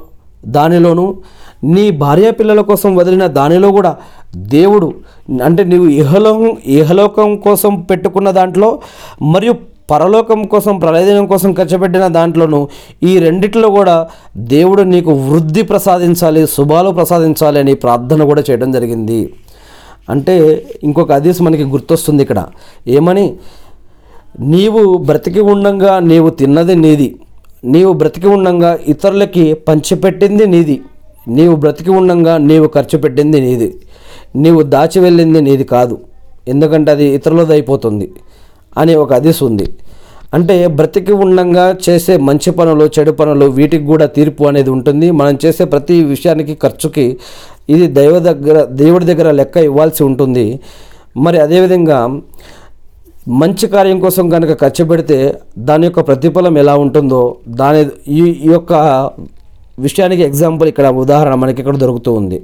దానిలోను 0.46 1.16
నీ 1.64 1.90
భార్య 1.90 2.30
పిల్లల 2.30 2.60
కోసం 2.60 2.96
వదిలిన 2.96 3.26
దానిలో 3.26 3.72
కూడా 3.72 3.96
దేవుడు 4.36 4.94
అంటే 5.44 5.64
నీవు 5.64 5.88
ఇహలోకం 5.88 6.56
ఇహలోకం 6.66 7.36
కోసం 7.36 7.80
పెట్టుకున్న 7.80 8.30
దాంట్లో 8.30 8.80
మరియు 9.22 9.54
పరలోకం 9.90 10.44
కోసం 10.44 10.78
ప్రళయదినం 10.78 11.26
కోసం 11.26 11.52
ఖర్చుపెట్టిన 11.52 12.06
దాంట్లోనూ 12.06 12.68
ఈ 13.02 13.18
రెండిట్లో 13.18 13.70
కూడా 13.70 14.08
దేవుడు 14.36 14.82
నీకు 14.82 15.10
వృద్ధి 15.10 15.62
ప్రసాదించాలి 15.62 16.46
శుభాలు 16.46 16.90
ప్రసాదించాలి 16.90 17.58
అని 17.58 17.74
ప్రార్థన 17.74 18.24
కూడా 18.24 18.42
చేయడం 18.50 18.72
జరిగింది. 18.72 19.32
అంటే 20.10 20.66
ఇంకొక 20.82 21.12
అదీస్ 21.12 21.42
మనకి 21.42 21.64
గుర్తొస్తుంది 21.64 22.22
ఇక్కడ. 22.22 22.44
ఏమని? 22.88 23.36
నీవు 24.40 24.96
బ్రతికి 24.96 25.40
ఉండంగా 25.40 25.98
నీవు 25.98 26.30
తిన్నది 26.30 26.74
నీది. 26.74 27.16
నీవు 27.64 27.92
బ్రతికి 27.92 28.28
ఉండంగా 28.28 28.78
ఇతరులకి 28.88 29.54
పంచిపెట్టింది 29.54 30.46
నీది. 30.46 30.80
నీవు 31.28 31.56
బ్రతికి 31.56 31.90
ఉండంగా 31.90 32.38
నీవు 32.38 32.66
ఖర్చు 32.66 32.98
పెట్టింది 32.98 33.40
నీది. 33.40 33.74
నీవు 34.36 34.62
దాచి 34.62 35.00
వెళ్ళింది 35.00 35.40
నీది 35.40 35.64
కాదు. 35.64 35.98
ఎందుకంటే 36.48 36.90
అది 36.90 37.04
ఇతరులది 37.04 37.52
అయిపోతుంది 37.52 38.08
అని 38.78 38.94
ఒక 38.94 39.12
అదిస్ 39.12 39.42
ఉంది. 39.42 39.74
అంటే 40.34 40.66
బ్రతికి 40.66 41.12
ఉండంగా 41.12 41.76
చేసే 41.88 42.16
మంచి 42.16 42.50
పనులు 42.50 42.90
చెడు 42.98 43.12
పనులు 43.12 43.44
వీటికి 43.44 43.84
కూడా 43.84 44.06
తీర్పు 44.06 44.44
అనేది 44.44 44.70
ఉంటుంది. 44.70 45.10
మనం 45.10 45.38
చేసే 45.46 45.64
ప్రతి 45.64 46.04
విషయానికి 46.04 46.54
ఖర్చుకి 46.54 47.16
ఇది 47.70 47.86
దైవ 47.86 48.18
దగ్గర 48.18 48.64
దేవుడి 48.64 49.04
దగ్గర 49.04 49.30
లెక్క 49.30 49.56
ఇవ్వాల్సి 49.56 50.04
ఉంటుంది. 50.04 50.60
మరి 51.16 51.38
అదేవిధంగా 51.40 52.20
మంచి 53.28 53.66
కార్యం 53.66 54.00
కోసం 54.00 54.30
కనుక 54.30 54.60
ఖర్చు 54.60 54.84
పెడితే 54.84 55.38
దాని 55.58 55.84
యొక్క 55.84 56.00
ప్రతిఫలం 56.00 56.58
ఎలా 56.58 56.76
ఉంటుందో 56.76 57.36
దాని 57.48 57.86
ఈ 58.08 58.22
ఈ 58.24 58.48
యొక్క 58.48 58.72
విషయానికి 59.78 60.22
ఎగ్జాంపుల్ 60.22 60.68
ఇక్కడ 60.68 60.86
ఉదాహరణ 60.86 61.34
మనకి 61.34 61.60
ఇక్కడ 61.60 61.76
దొరుకుతూ 61.76 62.12
ఉంది. 62.12 62.42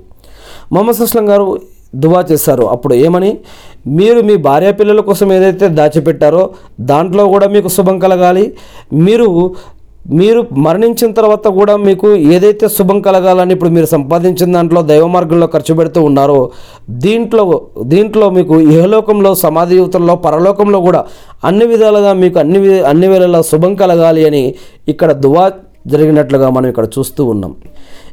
మొహమ్మద్ 0.72 0.96
సుస్లం 0.96 1.28
గారు 1.28 1.60
దువా 1.94 2.24
చేశారు 2.32 2.62
అప్పుడు 2.62 2.94
ఏమని? 2.94 3.38
మీరు 3.86 4.20
మీ 4.20 4.36
భార్య 4.36 4.72
పిల్లల 4.72 5.00
కోసం 5.00 5.32
ఏదైతే 5.32 5.68
దాచిపెట్టారో 5.68 6.50
దాంట్లో 6.80 7.28
కూడా 7.28 7.48
మీకు 7.48 7.68
శుభం 7.68 7.98
కలగాలి. 7.98 8.54
మీరు 8.92 9.54
మీరు 10.04 10.46
మరణించిన 10.56 11.12
తర్వాత 11.12 11.48
కూడా 11.48 11.76
మీకు 11.76 12.08
ఏదైతే 12.32 12.68
శుభం 12.68 13.00
కలగాలని 13.00 13.52
ఇప్పుడు 13.52 13.70
మీరు 13.70 13.86
సంపాదించిన 13.86 14.52
దాంట్లో 14.52 14.82
దైవ 14.82 15.06
మార్గంలో 15.06 15.46
ఖర్చు 15.46 15.74
పెడుతూ 15.74 16.02
ఉన్నారో 16.02 16.50
దీంట్లో 16.90 17.44
దీంట్లో 17.82 18.30
మీకు 18.30 18.60
ఇహలోకంలో 18.60 19.34
సమాధి 19.34 19.76
యువతల్లో 19.76 20.16
పరలోకంలో 20.16 20.80
కూడా 20.80 21.00
అన్ని 21.44 21.66
విధాలుగా 21.66 22.12
మీకు 22.14 22.38
అన్ని 22.38 22.58
వి- 22.58 22.84
అన్ని 22.86 23.08
వేళలా 23.08 23.42
శుభం 23.42 23.74
కలగాలి 23.74 24.26
అని 24.26 24.54
ఇక్కడ 24.88 25.12
దువా 25.12 25.52
జరిగినట్లుగా 25.86 26.50
మనం 26.50 26.66
ఇక్కడ 26.66 26.84
చూస్తూ 26.98 27.24
ఉన్నాం. 27.24 27.54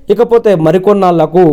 ఇకపోతే 0.09 0.55
మరికొన్నాళ్ళకు 0.55 1.43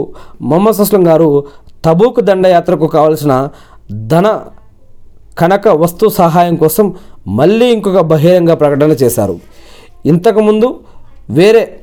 మొహమ్మద్ 0.43 0.81
అస్లం 0.81 1.07
గారు 1.07 1.45
తబూక్ 1.85 2.21
దండయాత్రకు 2.21 2.87
కావలసిన 2.87 3.49
ధన 3.93 4.27
కనక 5.39 5.69
వస్తు 5.77 6.09
సహాయం 6.09 6.57
కోసం 6.57 6.87
మళ్ళీ 7.27 7.67
ఇంకొక 7.67 8.01
బహిరంగ 8.01 8.55
ప్రకటన 8.55 8.93
చేశారు. 9.03 9.37
ఇంతకుముందు 10.07 10.81
వేరే 11.31 11.83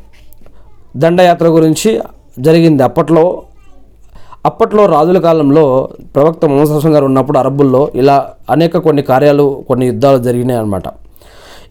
దండయాత్ర 0.98 1.48
గురించి 1.48 2.01
జరిగింది. 2.39 2.84
అప్పట్లో 2.84 3.43
అప్పట్లో 4.45 4.86
రాజుల 4.86 5.19
కాలంలో 5.19 5.89
ప్రవక్త 6.15 6.45
మొహమ్మద్ 6.45 6.88
గారు 6.88 7.05
ఉన్నప్పుడు 7.05 7.38
అరబ్బుల్లో 7.38 7.89
ఇలా 7.95 8.34
అనేక 8.50 8.77
కొన్ని 8.77 9.01
కార్యాలు 9.01 9.63
కొన్ని 9.67 9.86
యుద్ధాలు 9.86 10.17
జరిగినాయి 10.17 10.60
అనమాట 10.60 10.84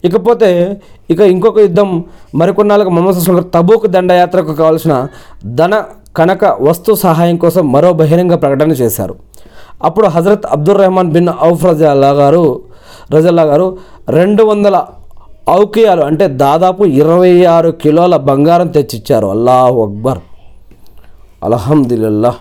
ఇకపోతే 0.03 0.79
ఇక 1.09 1.19
ఇంకొక 1.19 1.57
యుద్ధం 1.57 2.03
మరికొన్నాళ్ళకు 2.35 2.89
మొహమ్మద్ 2.89 3.29
గారు 3.29 3.49
తబూక్ 3.55 3.87
దండయాత్రకు 3.87 4.53
కావాల్సిన 4.53 5.07
ధన 5.45 5.83
కనక 6.17 6.45
వస్తు 6.61 6.93
సహాయం 6.93 7.37
కోసం 7.37 7.71
మరో 7.71 7.93
బహిరంగ 7.93 8.35
ప్రకటన 8.35 8.71
చేశారు. 8.71 9.15
అప్పుడు 9.83 10.07
హజరత్ 10.07 10.45
అబ్దుల్ 10.45 10.77
రెహమాన్ 10.77 11.11
బిన్ 11.11 11.29
ఔఫ్ 11.41 11.65
రజల్లా 11.65 12.09
గారు 12.09 12.61
రజల్లా 13.13 13.43
గారు 13.43 13.77
రెండు 14.09 14.43
వందల 14.43 14.85
ఔకియాలు 15.49 16.01
అంటే 16.01 16.27
దాదాపు 16.27 16.85
ఇరవై 16.85 17.45
ఆరు 17.45 17.69
కిలోల 17.69 18.15
బంగారం 18.15 18.67
తెచ్చిచ్చారు. 18.67 19.27
అల్లాహ్ 19.27 19.77
అక్బర్. 19.77 20.17
అల్హమ్దుల్లా 21.43 22.35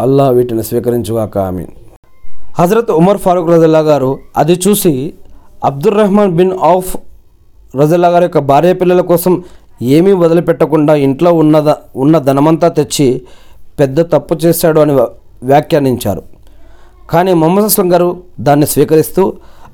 అల్లా 0.00 0.30
వీటిని 0.30 0.62
స్వీకరించుగాక 0.62 1.38
ఆమె 1.38 1.66
హజరత్ 2.58 2.90
ఉమర్ 2.90 3.18
ఫారూక్ 3.18 3.50
రజల్లా 3.50 3.78
గారు 3.78 4.18
అది 4.36 4.60
చూసి 4.68 5.14
అబ్దుల్ 5.64 5.96
రెహమాన్ 5.96 6.32
బిన్ 6.32 6.52
ఔఫ్ 6.62 6.96
రజల్లా 7.76 8.08
గారి 8.08 8.24
యొక్క 8.24 8.38
భార్య 8.38 8.72
పిల్లల 8.72 9.00
కోసం 9.00 9.42
ఏమీ 9.82 10.12
వదిలిపెట్టకుండా 10.12 10.94
ఇంట్లో 10.94 11.32
ఉన్నద 11.32 11.74
ఉన్న 11.96 12.18
ధనమంతా 12.18 12.68
తెచ్చి 12.68 13.22
పెద్ద 13.80 14.00
తప్పు 14.00 14.34
చేశాడు 14.34 14.80
అని 14.80 14.92
వ్యాఖ్యానించారు. 15.42 16.22
కానీ 17.10 17.32
మొహమ్మద్ 17.32 17.64
అస్లం 17.64 17.92
గారు 17.92 18.22
దాన్ని 18.40 18.66
స్వీకరిస్తూ 18.66 19.32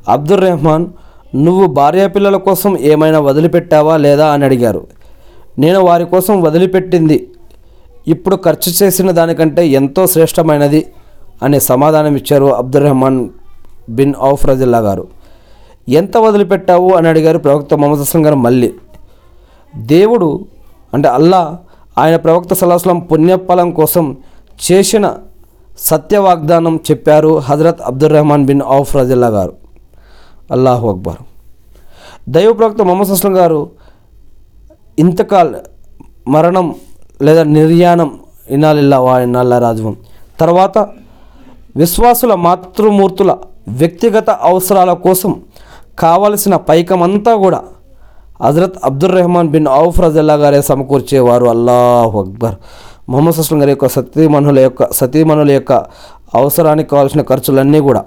అబ్దుల్ 0.09 0.41
రెహమాన్ 0.41 0.87
నువ్వు 1.35 1.67
భార్యా 1.67 2.07
పిల్లల 2.07 2.37
కోసం 2.37 2.79
ఏమైనా 2.79 3.21
వదిలిపెట్టావా 3.21 3.97
లేదా? 3.97 4.27
అని 4.27 4.45
అడిగారు. 4.45 4.87
నేను 5.59 5.81
వారి 5.81 6.05
కోసం 6.05 6.43
వదిలిపెట్టింది. 6.43 7.31
ఇప్పుడు 8.09 8.37
ఖర్చు 8.37 8.73
చేసిన 8.83 9.11
దానికంటే 9.11 9.67
ఎంతో 9.67 10.07
శ్రేష్టమైనది 10.07 10.87
అనే 11.43 11.61
సమాధానం 11.61 12.17
ఇచ్చారు 12.17 12.45
అబ్దుల్ 12.45 12.83
రెహమాన్ 12.83 13.29
బిన్ 13.89 14.15
ఔఫ్ 14.21 14.47
రజిల్లా 14.47 14.79
గారు. 14.79 15.09
ఎంత 15.89 16.17
వదిలిపెట్టావు? 16.17 16.91
అని 16.93 17.09
అడిగారు 17.09 17.39
ప్రవక్త 17.39 17.75
మొహమ్మద్ 17.75 18.01
అస్లం 18.01 18.27
గారు 18.27 18.35
మళ్ళీ. 18.35 18.73
దేవుడు 19.77 20.45
అంటే 20.95 21.09
అల్లా 21.09 21.59
ఆయన 21.99 22.17
ప్రవక్త 22.17 22.55
సలాహస్లం 22.55 22.99
పుణ్యఫలం 22.99 23.71
కోసం 23.71 24.17
చేసిన 24.73 25.15
సత్య 25.79 26.19
వాగ్దానం 26.19 26.81
చెప్పారు 26.91 27.39
హజరత్ 27.39 27.83
అబ్దుల్ 27.85 28.13
రెహమాన్ 28.13 28.45
బిన్ 28.45 28.61
ఔఫ్ 28.69 28.97
రజిల్లా 28.97 29.27
గారు. 29.29 29.66
అల్లాహు 30.55 30.87
అక్బర్. 30.89 31.21
దైవ 32.29 32.53
ప్రవక్త 32.53 32.83
మొహమ్మద్ 32.83 33.13
అస్లం 33.15 33.37
గారు 33.37 33.61
ఇంతకాల్ 34.99 35.55
మరణం 36.35 36.67
లేదా 37.21 37.43
నిర్యాణం 37.57 38.11
ఇనాలిల్లా 38.57 38.99
వా 38.99 39.15
ఇనాల్లా 39.21 39.59
రాజవం. 39.59 39.95
తర్వాత 40.41 40.79
విశ్వాసుల 41.77 42.35
మాతృమూర్తుల 42.47 43.31
వ్యక్తిగత 43.81 44.31
అవసరాల 44.31 44.93
కోసం 45.07 45.33
కావలసిన 45.99 46.57
పైకమంతా 46.57 47.33
కూడా 47.45 47.61
Hazrat 48.45 48.79
Abdul 48.85 49.15
Rahman 49.19 49.49
bin 49.49 49.69
Auf 49.69 49.99
రజల్లా 50.05 50.35
గారే 50.43 50.61
సమకూర్చేవారు 50.63 51.47
అల్లాహు 51.55 52.17
అక్బర్. 52.25 52.57
మొహమ్మద్ 53.09 53.41
అస్లం 53.43 53.59
గారి 53.63 53.73
యొక్క 53.75 53.89
సతీమణుల 53.97 54.59
యొక్క 54.59 54.93
సతీమణుల 54.93 55.51
యొక్క 55.51 55.73
అవసరానికి 56.35 56.89
కావాల్సిన 56.91 57.23
ఖర్చులన్నీ 57.23 57.81
కూడా 57.89 58.03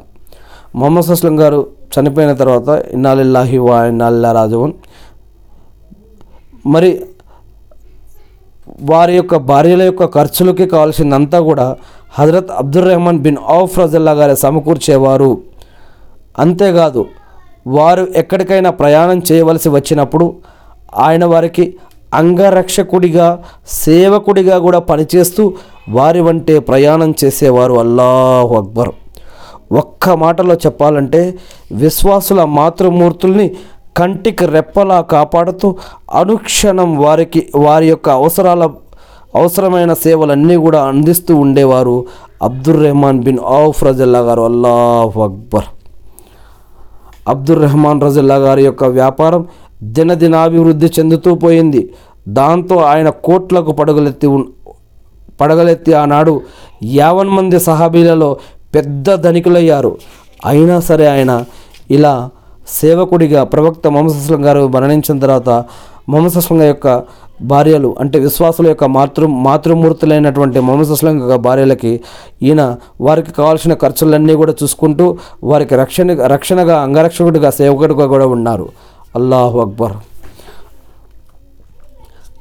మొహమ్మద్ 0.76 1.12
అస్లం 1.16 1.36
గారు 1.40 1.60
చనిపోయిన 1.94 2.34
తర్వాత 2.34 2.70
ఇన్నాళ్ళిల్లాహి 2.70 3.58
వా 3.58 3.86
ఇన్నాళ్ళ 3.86 4.32
రాజవన్. 4.32 4.74
మరి 6.66 6.92
వారి 8.82 9.16
యొక్క 9.16 9.36
భార్యల 9.36 9.82
యొక్క 9.82 10.06
ఖర్చులకి 10.06 10.66
కావాల్సిందంతా 10.66 11.40
కూడా 11.40 11.78
హజరత్ 12.14 12.52
అబ్దుల్ 12.52 12.86
రెహమాన్ 12.86 13.20
బిన్ 13.20 13.38
ఔఫ్ 13.50 13.80
రజల్లా 13.80 14.12
గారే 14.12 14.36
సమకూర్చేవారు. 14.36 15.32
అంతేకాదు 16.40 17.06
వారు 17.68 18.08
ఎక్కడికైనా 18.16 18.70
ప్రయాణం 18.72 19.22
చేయవలసి 19.32 19.70
వచ్చినప్పుడు 19.70 20.36
ఆయన 20.98 21.26
వారికి 21.26 21.66
అంగరక్షకుడిగా 22.14 23.44
సేవకుడిగా 23.68 24.58
కూడా 24.58 24.80
పనిచేస్తూ 24.80 25.54
వారి 25.90 26.22
వంటే 26.22 26.60
ప్రయాణం 26.60 27.14
చేసేవారు. 27.26 27.74
అల్లాహు 27.74 28.56
అక్బర్. 28.56 28.92
ఒక్క 29.72 30.10
మాటలో 30.10 30.56
చెప్పాలంటే 30.56 31.38
విశ్వాసుల 31.72 32.44
మాతృమూర్తుల్ని 32.44 33.56
కంటికి 33.98 34.46
రెప్పలా 34.46 35.02
కాపాడుతూ 35.02 35.76
అనుక్షణం 36.14 36.98
వారికి 36.98 37.48
వారి 37.56 37.88
యొక్క 37.88 38.10
అవసరాల 38.10 38.70
అవసరమైన 39.36 39.94
సేవలన్నీ 39.94 40.56
కూడా 40.56 40.84
అందిస్తూ 40.84 41.36
ఉండేవారు 41.36 42.06
అబ్దుల్ 42.44 42.84
రెహమాన్ 42.84 43.20
బిన్ 43.20 43.40
ఔఫ్ 43.48 43.84
రజల్లా 43.84 44.20
గారు. 44.20 44.42
అల్లాహ్ 44.42 45.18
అక్బర్. 45.18 45.64
అబ్దుల్ 47.28 47.62
రెహమాన్ 47.62 48.02
రజల్లా 48.02 48.36
గారి 48.36 48.66
యొక్క 48.66 48.84
వ్యాపారం 48.84 49.48
దినదినాభివృద్ధి 49.84 50.88
చెందుతూ 51.00 51.36
పోయింది. 51.36 51.94
దాంతో 52.28 52.78
ఆయన 52.78 53.10
కోట్లకు 53.10 53.72
పడగలెత్తి 53.72 54.28
ఉన్- 54.28 54.72
పడగలెత్తి 55.42 55.94
ఆనాడు 55.94 56.42
యావన్ 56.84 57.30
మంది 57.30 57.60
సహాబీలలో 57.60 58.38
పెద్ద 58.76 59.14
ధనికులయ్యారు. 59.14 59.98
అయినా 60.46 60.80
సరే 60.80 61.08
ఆయన 61.08 61.46
ఇలా 61.92 62.30
సేవకుడిగా 62.68 63.44
ప్రవక్త 63.44 63.88
మమసస్లం 63.88 64.46
గారు 64.46 64.68
మరణించిన 64.68 65.20
తర్వాత 65.20 65.50
మొహమ్మద్ 66.10 66.62
యొక్క 66.62 67.04
భార్యలు 67.42 67.96
అంటే 68.00 68.20
విశ్వాసుల 68.20 68.68
యొక్క 68.68 68.84
మాతృ 68.84 69.28
మాతృమూర్తులైనటువంటి 69.28 70.60
మొహమ్మద్ 70.60 71.06
యొక్క 71.06 71.36
భార్యలకి 71.36 72.02
ఈయన 72.42 72.76
వారికి 73.02 73.32
కావాల్సిన 73.32 73.74
ఖర్చులన్నీ 73.74 74.34
కూడా 74.34 74.54
చూసుకుంటూ 74.64 75.18
వారికి 75.44 75.76
రక్షణ 75.76 76.26
రక్షణగా 76.26 76.82
అంగరక్షకుడిగా 76.82 77.50
సేవకుడిగా 77.50 78.06
కూడా 78.06 78.26
ఉన్నారు. 78.26 78.70
అల్లాహు 79.16 79.60
అక్బర్. 79.60 79.94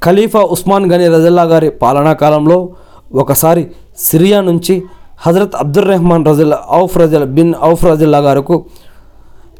ఖలీఫా 0.02 0.40
ఉస్మాన్ 0.40 0.92
గని 0.92 1.08
రజల్లా 1.08 1.42
గారి 1.42 1.70
పాలనా 1.70 2.12
కాలంలో 2.12 2.68
ఒకసారి 3.14 3.66
సిరియా 3.98 4.40
నుంచి 4.40 4.82
హజరత్ 5.24 5.56
అబ్దుల్ 5.62 5.88
రెహమాన్ 5.90 6.26
రజల్ 6.28 6.54
ఔఫ్ 6.80 6.96
రజల్ 7.00 7.24
బిన్ 7.36 7.54
ఔఫ్ 7.68 7.84
రజల్లా 7.88 8.18
గారుకు 8.26 8.56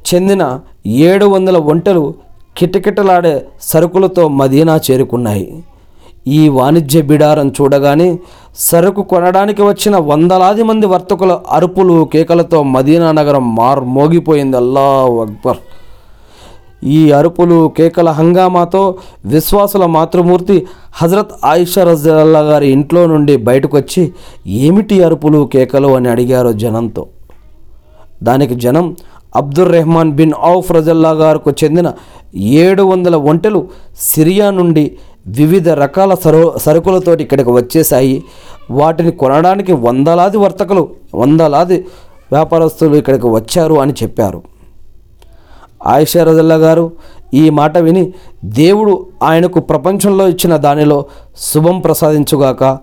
చెందిన 0.08 0.42
ఏడు 1.08 1.26
వందల 1.32 1.56
ఒంటెలు 1.72 2.02
కిటకిటలాడే 2.58 3.32
సరుకులతో 3.70 4.22
మదీనా 4.40 4.74
చేరుకున్నాయి. 4.86 5.46
ఈ 6.38 6.42
వాణిజ్య 6.56 7.02
బిడారం 7.10 7.48
చూడగానే 7.56 8.08
సరుకు 8.68 9.02
కొనడానికి 9.12 9.62
వచ్చిన 9.70 9.96
వందలాది 10.10 10.62
మంది 10.70 10.86
వర్తకుల 10.94 11.34
అరుపులు 11.56 11.96
కేకలతో 12.12 12.60
మదీనా 12.74 13.10
నగరం 13.18 13.44
మార్ 13.58 13.82
మోగిపోయింది 13.96 14.58
అల్లాహు 14.62 15.16
అక్బర్. 15.26 15.60
ఈ 16.82 17.12
అరుపులు 17.12 17.72
కేకల 17.76 18.08
హంగామాతో 18.08 18.98
విశ్వాసుల 19.26 19.86
మాతృమూర్తి 19.86 20.66
హజరత్ 20.94 21.32
ఆయిషా 21.44 21.84
రజల్లా 21.84 22.40
గారి 22.40 22.70
ఇంట్లో 22.70 23.06
నుండి 23.06 23.36
బయటకు 23.36 23.76
వచ్చి 23.76 24.12
ఏమిటి 24.46 25.02
అరుపులు 25.04 25.48
కేకలు? 25.52 25.88
అని 25.88 26.08
అడిగారు 26.08 26.52
జనంతో. 26.52 27.06
దానికి 28.22 28.54
జనం 28.54 28.96
అబ్దుర్ 29.36 29.72
రెహమాన్ 29.72 30.12
బిన్ 30.12 30.32
ఔఫ్ 30.42 30.72
రజల్లా 30.72 31.10
గారికి 31.10 31.64
చెందిన 31.64 31.92
ఏడు 32.36 32.82
వందల 32.82 33.16
ఒంటెలు 33.16 33.68
సిరియా 34.00 34.50
నుండి 34.50 34.96
వివిధ 35.26 35.68
రకాల 35.68 36.14
సరు 36.14 36.52
సరుకులతోటి 36.56 37.22
ఇక్కడికి 37.22 37.50
వచ్చేసాయి 37.50 38.22
వాటిని 38.70 39.10
కొనడానికి 39.10 39.72
వందలాది 39.72 40.36
వర్తకులు 40.36 40.88
వందలాది 41.14 41.86
వ్యాపారస్తులు 42.32 42.96
ఇక్కడికి 42.96 43.26
వచ్చారు 43.26 43.74
అని 43.74 43.92
చెప్పారు. 43.92 44.57
ఆయిషా 45.86 46.24
రజల్లా 46.24 46.54
గారు 46.54 46.92
ఈ 47.34 47.50
మాట 47.50 47.78
విని 47.78 48.12
దేవుడు 48.44 49.06
ఆయనకు 49.22 49.60
ప్రపంచంలో 49.60 50.28
ఇచ్చిన 50.28 50.56
దానిలో 50.56 51.06
శుభం 51.38 51.80
ప్రసాదించుగాక 51.80 52.78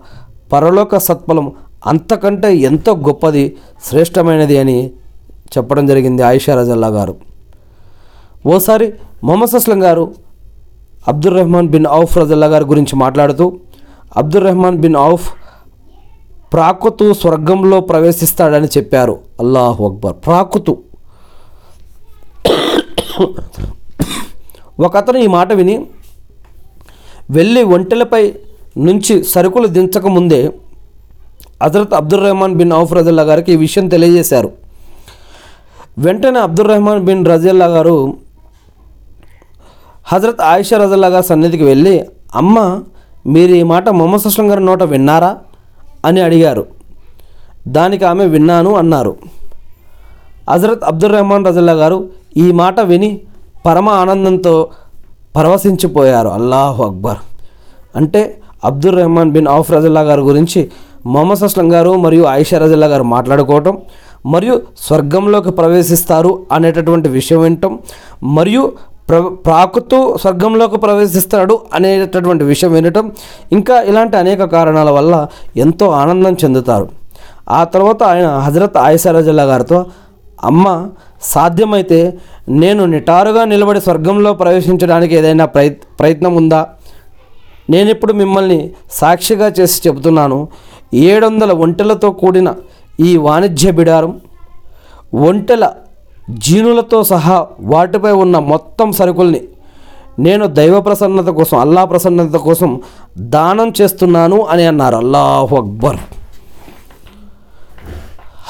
పరలోక 0.52 0.96
సత్ఫలం 0.96 1.52
అంతకంటే 1.86 2.56
ఎంతో 2.56 2.94
గొప్పది 2.94 3.56
శ్రేష్టమైనది 3.84 4.58
అని 4.58 4.90
చెప్పడం 5.58 5.86
జరిగింది 5.86 6.22
ఆయిషా 6.22 6.54
రజల్లా 6.54 6.88
గారు. 6.88 7.14
ఓసారి 8.46 8.92
మొహమ్మద్ 9.24 9.54
అస్లం 9.54 9.82
గారు 9.82 10.14
అబ్దుల్ 11.08 11.34
రెహమాన్ 11.34 11.68
బిన్ 11.68 11.86
ఔఫ్ 11.90 12.18
రజల్లా 12.18 12.46
గారి 12.46 12.64
గురించి 12.64 12.96
మాట్లాడుతూ 12.96 13.52
అబ్దుల్ 14.16 14.44
రెహమాన్ 14.44 14.76
బిన్ 14.76 14.96
ఔఫ్ 14.96 15.28
ప్రాకుతు 16.52 17.12
స్వర్గంలో 17.12 17.80
ప్రవేశిస్తాడని 17.80 18.66
చెప్పారు. 18.66 19.18
అల్లాహు 19.40 19.88
అక్బర్. 19.88 20.14
ప్రాకుతు. 20.26 20.76
ఒకతను 24.80 25.18
ఈ 25.18 25.26
మాట 25.26 25.52
విని 25.52 25.86
వెళ్ళి 27.30 27.62
ఒంటెలపై 27.62 28.34
నుంచి 28.78 29.24
సరుకులు 29.24 29.66
దించకముందే 29.66 30.52
Hazrat 31.62 31.94
Abdul 31.94 32.22
Rahman 32.22 32.54
bin 32.54 32.72
Auf 32.72 32.92
రజల్లా 32.92 33.22
గారికి 33.22 33.52
ఈ 33.52 33.56
విషయం 33.56 33.88
తెలియజేశారు. 33.88 34.52
వెంటనే 35.98 36.38
అబ్దుల్ 36.38 36.68
రెహమాన్ 36.68 37.00
బిన్ 37.00 37.26
రజల్లా 37.26 37.66
గారు 37.66 38.16
హజరత్ 40.06 40.40
ఆయిషా 40.40 40.78
రజల్లా 40.78 41.08
గారి 41.08 41.26
సన్నిధికి 41.26 41.64
వెళ్ళి 41.64 42.06
అమ్మ 42.34 42.80
మీరు 43.26 43.54
ఈ 43.54 43.62
మాట 43.62 43.88
మొహమ్మద్ 43.88 44.22
సుస్లం 44.22 44.50
గారి 44.50 44.64
నోట 44.64 44.82
విన్నారా? 44.82 45.36
అని 46.04 46.20
అడిగారు. 46.20 46.66
దానికి 47.68 48.04
ఆమె 48.04 48.26
విన్నాను 48.26 48.74
అన్నారు. 48.74 49.16
హజరత్ 50.50 50.84
అబ్దుల్ 50.84 51.12
రెహమాన్ 51.12 51.46
రజల్లా 51.46 51.72
గారు 51.72 52.08
ఈ 52.36 52.52
మాట 52.52 52.80
విని 52.80 53.20
పరమ 53.66 53.88
ఆనందంతో 53.88 54.68
పరవశించిపోయారు. 55.36 56.28
అల్లాహు 56.28 56.82
అక్బర్. 56.82 57.16
అంటే 57.96 58.40
అబ్దుల్ 58.64 58.96
రెహమాన్ 58.96 59.30
బిన్ 59.30 59.48
ఆఫ్ 59.48 59.70
రజల్లా 59.70 60.00
గారి 60.00 60.20
గురించి 60.20 60.70
మొహమ్మద్ 61.06 61.42
అస్లం 61.42 61.72
గారు 61.72 61.90
మరియు 61.90 62.24
ఆయిషా 62.24 62.58
రజల్లా 62.58 62.86
గారు 62.86 63.02
మాట్లాడుకోవటం 63.02 63.78
మరియు 64.26 64.62
స్వర్గంలోకి 64.78 65.50
ప్రవేశిస్తారు 65.50 66.42
అనేటటువంటి 66.52 67.08
విషయం 67.08 67.40
వినటం 67.40 67.78
మరియు 68.22 68.72
ప్ర 69.08 69.20
ప్రాకుతూ 69.46 70.16
స్వర్గంలోకి 70.16 70.76
ప్రవేశిస్తాడు 70.76 71.58
అనేటటువంటి 71.74 72.44
విషయం 72.44 72.72
వినటం 72.72 73.12
ఇంకా 73.52 73.82
ఇలాంటి 73.82 74.16
అనేక 74.16 74.44
కారణాల 74.44 74.90
వల్ల 74.90 75.26
ఎంతో 75.56 75.90
ఆనందం 75.90 76.32
చెందుతారు. 76.32 76.88
ఆ 77.50 77.64
తర్వాత 77.64 78.02
ఆయన 78.02 78.28
హజరత్ 78.28 78.76
ఆయిషా 78.76 79.10
రజల్లా 79.10 79.42
గారితో 79.42 79.84
అమ్మ 80.46 80.88
సాధ్యమైతే 81.22 82.18
నేను 82.48 82.84
నిటారుగా 82.84 83.44
నిలబడి 83.44 83.80
స్వర్గంలో 83.80 84.32
ప్రవేశించడానికి 84.32 85.16
ఏదైనా 85.16 85.44
ప్రయత్ 85.44 85.78
ప్రయత్నం 86.00 86.34
ఉందా? 86.34 86.66
నేను 87.70 87.90
ఇప్పుడు 87.90 88.12
మిమ్మల్ని 88.12 88.70
సాక్షిగా 88.90 89.52
చేసి 89.60 89.88
చెబుతున్నాను. 89.88 90.48
ఏడు 90.94 91.26
వందల 91.26 91.52
ఒంటెలతో 91.52 92.10
కూడిన 92.10 92.54
ఈ 93.00 93.16
వాణిజ్య 93.16 93.70
బిడారం 93.70 94.20
ఒంటెల 95.14 95.72
జీనులతో 96.30 97.04
సహా 97.04 97.46
వాటిపై 97.60 98.12
ఉన్న 98.12 98.38
మొత్తం 98.38 98.92
సరుకుల్ని 98.92 99.42
నేను 100.18 100.46
దైవ 100.46 100.80
ప్రసన్నత 100.80 101.28
కోసం 101.28 101.58
అల్లా 101.58 101.84
ప్రసన్నత 101.84 102.36
కోసం 102.36 102.80
దానం 103.18 103.72
చేస్తున్నాను 103.80 104.38
అని 104.42 104.66
అన్నారు. 104.66 104.96
అల్లాహు 104.96 105.56
అక్బర్. 105.56 105.96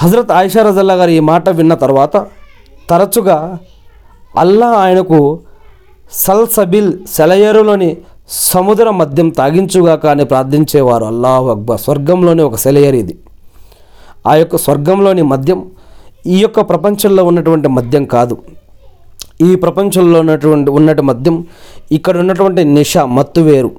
హజరత్ 0.01 0.33
ఆయిషా 0.39 0.63
రజల్లా 0.69 0.95
గారు 1.01 1.13
ఈ 1.19 1.21
మాట 1.29 1.49
విన్న 1.59 1.75
తర్వాత 1.83 2.17
తరచుగా 2.91 3.37
అల్లా 4.43 4.69
ఆయనకు 4.81 5.19
సల్సబిల్ 6.25 6.91
సెలయేరులోని 7.15 7.89
సముద్ర 8.29 8.91
మద్యం 9.01 9.29
తాగించుగాక 9.39 10.05
అని 10.15 10.25
ప్రార్థించేవారు. 10.25 11.05
అల్లాహ్ 11.05 11.47
అక్బర్. 11.55 11.81
స్వర్గంలోని 11.81 12.43
ఒక 12.43 12.57
సెలయేరు 12.65 12.99
ఇది. 13.03 13.15
ఆ 14.31 14.35
యొక్క 14.41 14.57
స్వర్గంలోని 14.57 15.23
మద్యం 15.33 15.61
ఈ 16.35 16.39
యొక్క 16.41 16.61
ప్రపంచంలో 16.71 17.25
ఉన్నటువంటి 17.31 17.69
మద్యం 17.69 18.05
కాదు. 18.15 18.37
ఈ 19.49 19.51
ప్రపంచంలో 19.65 20.19
ఉన్నటువంటి 20.25 20.71
ఉన్నటి 20.71 21.03
మద్యం 21.11 21.37
ఇక్కడ 21.99 22.17
ఉన్నటువంటి 22.25 22.65
నిష 22.79 22.97
మత్తు 23.19 23.41
వేరు. 23.41 23.71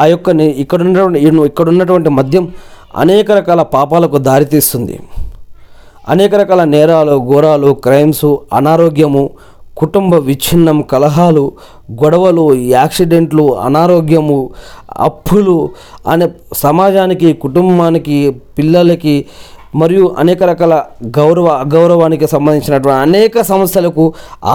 ఆ 0.00 0.04
యొక్క 0.12 0.28
ఇక్కడ 0.64 0.80
ఉన్నటువంటి 0.88 1.20
ఇక్కడ 1.50 1.68
ఉన్నటువంటి 1.74 2.12
మద్యం 2.18 2.46
అనేక 3.02 3.30
రకాల 3.38 3.62
పాపాలకు 3.76 4.18
దారితీస్తుంది. 4.28 4.96
అనేక 6.08 6.34
రకాల 6.34 6.62
నేరాలు 6.64 7.14
ఘోరాలు 7.28 7.70
క్రైమ్స్ 7.84 8.28
అనారోగ్యము 8.52 9.22
కుటుంబ 9.76 10.14
విచ్ఛిన్నం 10.28 10.78
కలహాలు 10.82 11.42
గొడవలు 11.90 12.44
యాక్సిడెంట్లు 12.70 13.44
అనారోగ్యము 13.58 14.38
అప్పులు 15.00 15.56
అనే 16.06 16.26
సమాజానికి 16.62 17.28
కుటుంబానికి 17.44 18.16
పిల్లలకి 18.58 19.14
మరియు 19.74 20.04
అనేక 20.18 20.42
రకాల 20.42 20.74
గౌరవ 21.16 21.46
అగౌరవానికి 21.64 22.26
సంబంధించినటువంటి 22.26 23.00
అనేక 23.00 23.42
సమస్యలకు 23.42 24.04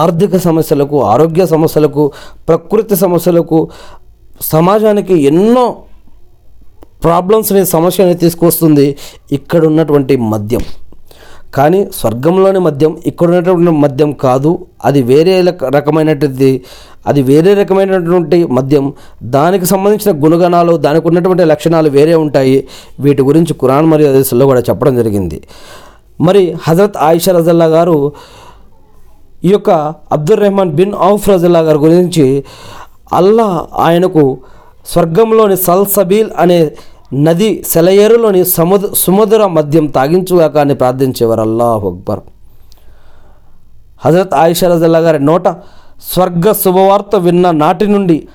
ఆర్థిక 0.02 0.36
సమస్యలకు 0.36 0.96
ఆరోగ్య 1.04 1.46
సమస్యలకు 1.46 2.04
ప్రకృతి 2.48 2.96
సమస్యలకు 2.96 3.58
సమాజానికి 4.50 5.16
ఎన్నో 5.26 5.66
ప్రాబ్లమ్స్ని 7.02 7.62
సమస్యని 7.66 8.14
తీసుకొస్తుంది 8.14 8.86
ఇక్కడ 9.32 9.60
ఉన్నటువంటి 9.64 10.14
మద్యం. 10.32 10.62
కానీ 11.54 11.88
స్వర్గంలోని 11.94 12.58
మద్యం 12.58 12.98
ఇక్కడ 13.06 13.28
ఉన్నటువంటి 13.28 13.70
మద్యం 13.70 14.12
కాదు. 14.12 14.66
అది 14.84 15.02
వేరే 15.02 15.40
రక- 15.40 15.68
రకమైనటువంటి 15.68 16.62
అది 17.06 17.22
వేరే 17.22 17.54
రకమైనటువంటి 17.54 18.46
మద్యం. 18.46 18.92
దానికి 19.22 19.66
సంబంధించిన 19.66 20.24
గుణగణాలు 20.24 20.76
దానికి 20.76 21.08
ఉన్నటువంటి 21.08 21.44
లక్షణాలు 21.44 21.88
వేరే 21.88 22.14
ఉంటాయి. 22.14 22.68
వీటి 23.00 23.22
గురించి 23.22 23.54
కురాన్ 23.54 23.86
మరియు 23.86 24.08
అదేశంలో 24.08 24.46
కూడా 24.46 24.60
చెప్పడం 24.60 24.96
జరిగింది. 24.96 25.42
మరి 26.20 26.56
హజరత్ 26.62 26.96
ఆయిషా 26.96 27.32
రజల్లా 27.32 27.64
గారు 27.64 28.12
ఈ 29.44 29.48
యొక్క 29.48 29.70
అబ్దుల్ 30.12 30.40
రెహమాన్ 30.40 30.70
బిన్ 30.70 30.92
ఔఫ్ 31.02 31.28
రజల్లా 31.28 31.60
గారి 31.60 31.78
గురించి 31.78 32.44
అల్లా 33.12 33.66
ఆయనకు 33.78 34.38
స్వర్గంలోని 34.86 35.56
సల్సబీల్ 35.56 36.30
అనే 36.38 36.70
నది 37.14 37.64
సెలయేరులోని 37.68 38.44
సముద్ర 38.44 38.88
సుమధుర 38.94 39.46
మద్యం 39.46 39.86
తాగించుగాక 39.86 40.56
అని 40.56 40.74
ప్రార్థించేవారు. 40.74 41.40
అల్లాహ్ 41.40 41.84
అక్బర్. 41.84 42.20
హజరత్ 44.04 44.34
ఆయిషా 44.34 44.74
రజల్లా 44.74 44.98
గారి 44.98 45.20
నోట 45.20 45.48
స్వర్గ 46.12 46.52
శుభవార్త 46.52 47.16
విన్న 47.16 47.50
నాటి 47.50 47.86
నుండి 47.86 48.28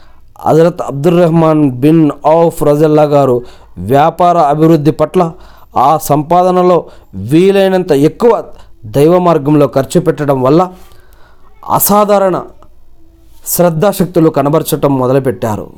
హజరత్ 0.46 0.82
అబ్దుల్ 0.82 1.20
రెహమాన్ 1.20 1.72
బిన్ 1.72 2.12
ఔఫ్ 2.28 2.64
రజల్లా 2.64 3.04
గారు 3.04 3.42
వ్యాపార 3.78 4.38
అభివృద్ధి 4.38 4.92
పట్ల 4.92 5.32
ఆ 5.78 5.98
సంపాదనలో 5.98 6.86
వీలైనంత 7.16 7.92
ఎక్కువ 7.92 8.44
దైవ 8.86 9.20
మార్గంలో 9.20 9.68
ఖర్చు 9.68 10.02
పెట్టడం 10.02 10.42
వల్ల 10.42 10.72
అసాధారణ 11.70 12.44
శ్రద్ధాశక్తులు 13.46 14.30
కనబరచటం 14.30 14.98
మొదలుపెట్టారు. 14.98 15.70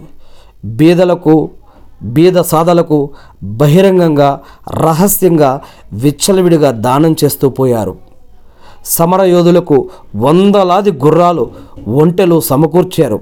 బీదలకు 0.66 1.50
బీద 2.04 2.36
సాధలకు 2.42 3.10
బహిరంగంగా 3.44 4.42
రహస్యంగా 4.70 5.62
విచ్చలవిడిగా 5.94 6.72
దానం 6.72 7.16
చేస్తూ 7.24 7.50
పోయారు. 7.50 7.96
సమరయోధులకు 8.86 9.90
వందలాది 10.16 10.92
గుర్రాలు 10.92 11.50
ఒంటెలు 11.88 12.40
సమకూర్చారు. 12.40 13.20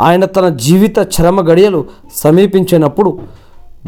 ఆయన 0.00 0.24
తన 0.24 0.48
జీవిత 0.48 0.98
చరమ 0.98 1.40
గడియలు 1.40 1.84
సమీపించినప్పుడు 2.14 3.20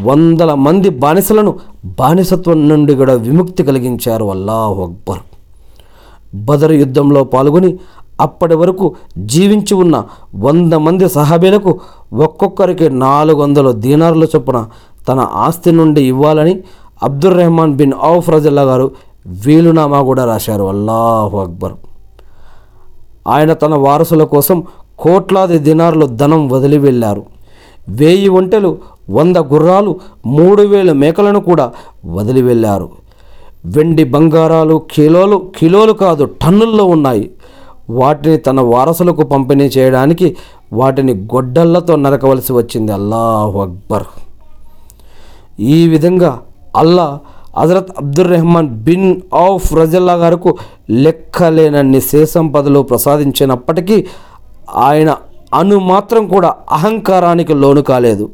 వందల 0.03 0.55
మంది 0.55 0.89
బానిసలను 0.89 1.59
బానిసత్వం 1.85 2.69
నుండి 2.69 2.95
కూడా 2.95 3.15
విముక్తి 3.15 3.63
కలిగించారు. 3.63 4.25
అల్లాహ్ 4.25 4.81
అక్బర్. 4.81 5.19
బదర్ 6.37 6.73
యుద్ధంలో 6.73 7.25
పాల్గొని 7.25 7.79
అప్పటి 8.21 8.55
వరకు 8.55 8.95
జీవించి 9.19 9.75
ఉన్న 9.75 10.05
వంద 10.35 10.73
మంది 10.73 11.09
సహాబీలకు 11.09 11.81
ఒక్కొక్కరికి 12.13 12.91
నాలుగు 12.91 13.43
వందల 13.43 13.73
దీనారుల 13.73 14.25
చొప్పున 14.25 14.67
తన 15.09 15.29
ఆస్తి 15.33 15.73
నుండి 15.73 16.03
ఇవ్వాలని 16.03 16.61
అబ్దుర్ 17.03 17.37
రెహమాన్ 17.37 17.75
బిన్ 17.75 17.93
ఔఫ్ 18.03 18.31
రజల్లా 18.31 18.63
గారు 18.63 18.91
వీలునామా 19.27 20.03
కూడా 20.03 20.25
రాశారు. 20.25 20.65
అల్లాహు 20.65 21.39
అక్బర్. 21.39 21.73
ఆయన 23.29 23.53
తన 23.53 23.75
వారసుల 23.75 24.25
కోసం 24.25 24.63
కోట్లాది 24.99 25.59
దినార్లు 25.59 26.07
ధనం 26.07 26.49
వదిలి 26.49 26.79
వెళ్ళారు. 26.79 27.23
వేయి 27.89 28.29
ఒంటెలు 28.29 28.79
వంద 29.11 29.37
గుర్రాలు 29.37 30.01
మూడు 30.27 30.63
వేల 30.63 30.93
మేకలను 30.93 31.41
కూడా 31.41 31.73
వదిలి 32.07 32.43
వెళ్ళారు. 32.43 32.89
వెండి 33.67 34.05
బంగారాలు 34.05 34.83
కిలోలు 34.95 35.43
కిలోలు 35.59 35.93
కాదు 35.93 36.25
టన్నుల్లో 36.25 36.85
ఉన్నాయి. 36.85 37.31
వాటిని 37.91 38.37
తన 38.37 38.61
వారసులకు 38.61 39.23
పంపిణీ 39.23 39.65
చేయడానికి 39.65 40.37
వాటిని 40.73 41.15
గొడ్డళ్ళతో 41.15 41.97
నరకవలసి 41.97 42.53
వచ్చింది. 42.53 42.93
అల్లాహ్ 42.93 43.57
అక్బర్. 43.57 44.03
ఈ 45.61 45.89
విధంగా 45.89 46.39
అల్లా 46.77 47.19
హజరత్ 47.59 47.91
అబ్దుర్ 47.99 48.31
రెహమాన్ 48.31 48.69
బిన్ 48.69 49.21
ఆఫ్ 49.35 49.75
రజల్లా 49.75 50.15
గారికు 50.15 50.59
లెక్కలేనన్ని 50.91 52.01
శేషంపదలు 52.01 52.81
ప్రసాదించినప్పటికీ 52.81 54.07
ఆయన 54.75 55.17
అను 55.55 55.79
మాత్రం 55.79 56.29
కూడా 56.29 56.55
అహంకారానికి 56.71 57.55
లోను 57.55 57.83
కాలేదు 57.83 58.31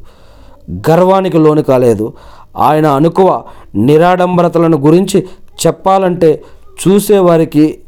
గర్వానికి 0.91 1.39
లోను 1.39 1.63
కాలేదు. 1.63 2.13
ఆయన 2.57 2.87
అనుకువ 2.87 3.43
నిరాడంబరతలను 3.75 4.77
గురించి 4.77 5.27
చెప్పాలంటే 5.67 6.45
చూసేవారికి 6.87 7.79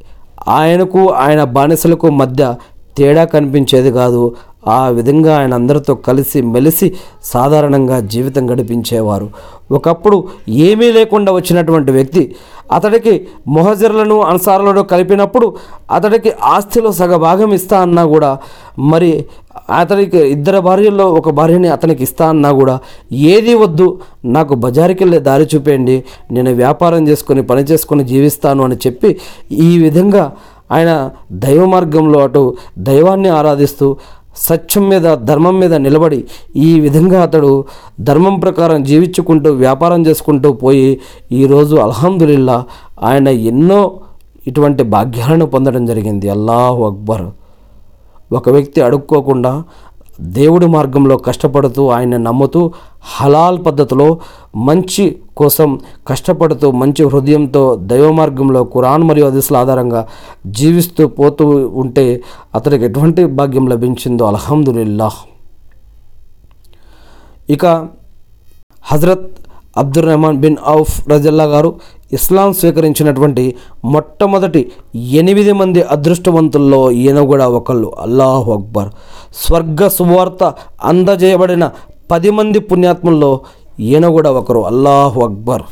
ఆయనకు 0.48 1.08
ఆయన 1.10 1.44
బానిసలకు 1.44 2.10
మధ్య 2.10 2.54
తేడా 2.98 3.24
కనిపించేది 3.24 3.92
కాదు. 3.92 4.34
ఆ 4.68 4.88
విధంగా 4.88 5.36
ఆయన 5.38 5.54
అందరితో 5.54 5.94
కలిసి 5.94 6.42
మెలిసి 6.42 6.92
సాధారణంగా 7.24 8.00
జీవితం 8.00 8.50
గడిపించేవారు. 8.50 9.30
ఒకప్పుడు 9.70 10.24
ఏమీ 10.48 10.92
లేకుండా 10.92 11.32
వచ్చినటువంటి 11.32 11.92
వ్యక్తి 11.92 12.34
అతడికి 12.72 13.28
మొహజర్లను 13.48 14.20
అన్సారులను 14.20 14.82
కలిపినప్పుడు 14.82 15.54
అతడికి 15.90 16.32
ఆస్తిలో 16.42 16.92
సగభాగం 16.92 17.52
ఇస్తా 17.52 17.80
అన్నా 17.80 18.04
కూడా 18.04 18.38
మరి 18.78 19.24
అతడికి 19.70 20.16
ఇద్దరు 20.16 20.60
భార్యల్లో 20.60 21.10
ఒక 21.10 21.30
భార్యని 21.30 21.68
అతనికి 21.68 22.02
ఇస్తా 22.02 22.28
అన్నా 22.28 22.52
కూడా 22.52 22.78
ఏది 23.12 23.54
వద్దు 23.54 24.00
నాకు 24.24 24.54
బజారుకి 24.54 25.04
వెళ్ళే 25.04 25.18
దారి 25.18 25.46
చూపేయండి 25.54 26.04
నేను 26.30 26.54
వ్యాపారం 26.54 27.08
చేసుకొని 27.08 27.42
పని 27.42 27.60
చేసుకొని 27.62 28.04
జీవిస్తాను 28.04 28.64
అని 28.64 28.76
చెప్పి 28.86 29.16
ఈ 29.50 29.78
విధంగా 29.78 30.32
ఆయన 30.72 31.10
దైవ 31.32 31.66
మార్గంలో 31.66 32.20
అటు 32.20 32.56
దైవాన్ని 32.78 33.28
ఆరాధిస్తూ 33.28 33.96
సత్యం 34.36 34.88
మీద 34.88 35.14
ధర్మం 35.14 35.60
మీద 35.60 35.74
నిలబడి 35.74 36.24
ఈ 36.56 36.80
విధంగా 36.80 37.22
అతడు 37.22 37.64
ధర్మం 38.00 38.40
ప్రకారం 38.40 38.82
జీవించుకుంటూ 38.82 39.52
వ్యాపారం 39.52 40.06
చేసుకుంటూ 40.06 40.52
పోయి 40.52 41.00
ఈరోజు 41.32 41.76
అల్హందుల్లా 41.76 42.64
ఆయన 43.02 43.28
ఎన్నో 43.28 44.00
ఇటువంటి 44.46 44.82
భాగ్యాలను 44.82 45.46
పొందడం 45.46 45.86
జరిగింది. 45.86 46.28
అల్లాహు 46.28 46.84
అక్బర్. 46.84 47.26
ఒక 48.32 48.48
వ్యక్తి 48.48 48.80
అడుక్కోకుండా 48.80 49.62
దేవుడి 50.20 50.66
మార్గంలో 50.66 51.16
కష్టపడుతూ 51.16 51.88
ఆయన 51.88 52.16
నమ్ముతూ 52.16 52.72
హలాల్ 53.02 53.64
పద్ధతిలో 53.64 54.18
మంచి 54.56 55.18
కోసం 55.36 55.80
కష్టపడుతూ 56.06 56.70
మంచి 56.70 57.04
హృదయంతో 57.04 57.76
దైవ 57.76 58.12
మార్గంలో 58.12 58.64
కురాన్ 58.64 59.02
మరియు 59.02 59.26
హదీసుల 59.26 59.56
ఆధారంగా 59.56 60.08
జీవిస్తూ 60.46 61.08
పోతూ 61.08 61.46
ఉంటే 61.78 62.22
అతనికి 62.54 62.84
ఎటువంటి 62.84 63.24
భాగ్యం 63.24 63.68
లభించిందో 63.68 64.24
అల్హమ్దులిల్లాహ్. 64.24 65.20
ఇక 67.50 67.66
హజరత్ 68.82 69.41
అబ్దుర్ 69.76 70.06
రెహమాన్ 70.06 70.36
బిన్ 70.36 70.56
ఔఫ్ 70.68 71.08
రజల్లా 71.08 71.44
గారు 71.44 71.74
ఇస్లాం 72.12 72.52
స్వీకరించినటువంటి 72.52 73.54
మొట్టమొదటి 73.84 74.72
ఎనిమిది 74.96 75.52
మంది 75.52 75.82
అదృష్టవంతుల్లో 75.82 76.90
ఈయన 76.90 77.20
కూడా 77.20 77.48
ఒకళ్ళు. 77.48 77.92
అల్లాహ్ 78.00 78.48
అక్బర్. 78.48 78.88
స్వర్గ 79.34 79.88
సువార్త 79.88 80.54
అందజేయబడిన 80.84 81.70
పది 82.10 82.30
మంది 82.30 82.58
పుణ్యాత్ముల్లో 82.58 83.40
ఈయన 83.80 84.08
కూడా 84.08 84.30
ఒకరు. 84.30 84.66
అల్లాహ్ 84.66 85.18
అక్బర్. 85.18 85.62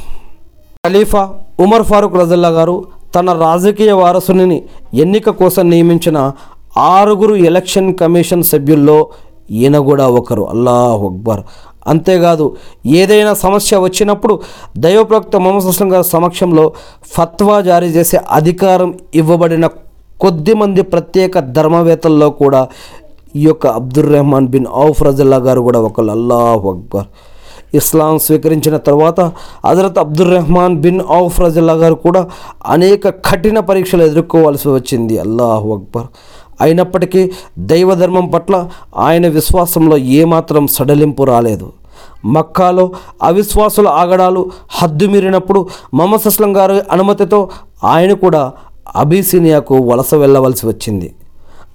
ఖలీఫా 0.86 1.34
ఉమర్ 1.60 1.82
ఫారూక్ 1.82 2.14
రజల్లా 2.14 2.48
గారు 2.48 2.84
తన 3.14 3.32
రాజకీయ 3.32 3.92
వారసుని 3.92 4.62
ఎన్నిక 4.94 5.30
కోసం 5.30 5.70
నియమించిన 5.70 6.32
ఆరుగురు 6.76 7.34
ఎలక్షన్ 7.34 7.94
కమిషన్ 7.94 8.42
సభ్యుల్లో 8.42 9.08
ఈయన 9.50 9.78
కూడా 9.78 10.08
ఒకరు. 10.08 10.42
అల్లాహ్ 10.42 11.04
అక్బర్. 11.04 11.40
అంతేకాదు 11.87 12.57
ఏదైనా 12.87 13.35
సమస్య 13.35 13.77
వచ్చినప్పుడు 13.77 14.40
దైవప్రవక్త 14.79 15.37
మొహమ్మద్ 15.37 15.83
గారి 15.83 16.05
సమక్షంలో 16.05 16.73
ఫత్వా 17.16 17.61
జారీ 17.61 17.87
చేసే 17.87 18.21
అధికారం 18.31 18.95
ఇవ్వబడిన 19.14 19.66
కొద్ది 20.21 20.55
మంది 20.55 20.83
ప్రత్యేక 20.83 21.38
ధర్మవేత్తల్లో 21.38 22.31
కూడా 22.31 22.69
ఈ 23.37 23.45
యొక్క 23.47 23.66
అబ్దుర్ 23.66 24.12
రెహమాన్ 24.12 24.49
బిన్ 24.49 24.66
ఔఫ్ 24.75 25.03
రజల్లా 25.03 25.37
గారు 25.37 25.61
కూడా 25.61 25.81
ఒకళ్ళు. 25.81 26.12
అల్లాహ్ 26.12 26.66
అక్బర్. 26.66 27.05
ఇస్లాం 27.75 28.19
స్వీకరించిన 28.19 28.77
తర్వాత 28.77 29.21
హజరత్ 29.66 29.99
అబ్దుర్ 29.99 30.31
రెహమాన్ 30.31 30.77
బిన్ 30.77 31.01
ఔఫ్ 31.11 31.40
రజల్లా 31.40 31.73
గారు 31.73 31.95
కూడా 31.95 32.29
అనేక 32.66 33.09
కఠిన 33.09 33.59
పరీక్షలు 33.61 34.03
ఎదుర్కోవాల్సి 34.03 34.69
వచ్చింది. 34.69 35.19
అల్లాహ్ 35.19 35.66
అక్బర్. 35.66 36.07
అయినప్పటికీ 36.61 37.31
దైవధర్మం 37.59 38.27
పట్ల 38.29 38.68
ఆయన 38.96 39.29
విశ్వాసంలో 39.29 39.96
ఏమాత్రం 39.96 40.66
సడలింపు 40.66 41.23
రాలేదు. 41.23 41.73
మక్కాలో 42.25 42.90
అవిశ్వాసుల 43.23 43.88
ఆగడాలు 43.88 44.51
హద్దు 44.70 45.68
మమసస్లం 45.94 46.57
గారి 46.57 46.81
అనుమతితో 46.92 47.49
ఆయన 47.85 48.12
కూడా 48.12 48.53
అబీసినియాకు 48.96 49.75
వలస 49.75 50.14
వెళ్ళవలసి 50.14 50.66
వచ్చింది. 50.66 51.14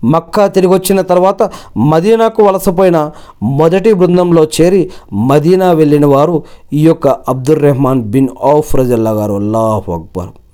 మక్కా 0.03 0.47
తిరిగి 0.47 0.73
వచ్చిన 0.73 1.01
తర్వాత 1.01 1.51
మదీనాకు 1.77 2.43
వలసపోయిన 2.43 3.11
మొదటి 3.43 3.93
బృందంలో 3.93 4.43
చేరి 4.43 4.91
మదీనా 5.13 5.71
వెళ్ళిన 5.71 6.05
వారు 6.05 6.43
ఈ 6.73 6.85
యొక్క 6.85 7.07
అబ్దుర్ 7.07 7.61
రెహమాన్ 7.61 8.01
బిన్ 8.01 8.27
ఔఫ్ 8.43 8.75
రజల్లా 8.75 9.11
గారు. 9.11 9.33
అల్లాహ్ 9.33 9.89
అక్బర్. 9.89 10.44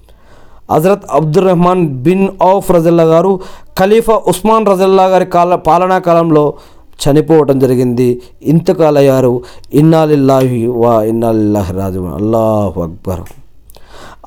హజరత్ 0.72 1.04
అబ్దుర్ 1.12 1.46
రెహమాన్ 1.46 1.88
బిన్ 1.88 2.28
ఔఫ్ 2.44 2.72
రజల్లా 2.72 3.04
గారు 3.04 3.40
ఖలీఫా 3.80 4.22
ఉస్మాన్ 4.28 4.66
రజల్లా 4.66 5.06
గారి 5.06 5.26
కాల 5.26 5.56
పాలనా 5.56 6.00
కాలంలో 6.00 6.54
చనిపోవటం 7.02 7.60
జరిగింది. 7.60 8.22
ఇంతకాలయ్యారు. 8.44 9.42
ఇన్నాలిల్లాహి 9.74 10.68
వా 10.68 11.04
ఇన్నాలిల్లాహి 11.04 11.74
రాజు 11.74 12.00
అల్లాహ్ 12.00 12.78
అక్బర్. 12.78 13.20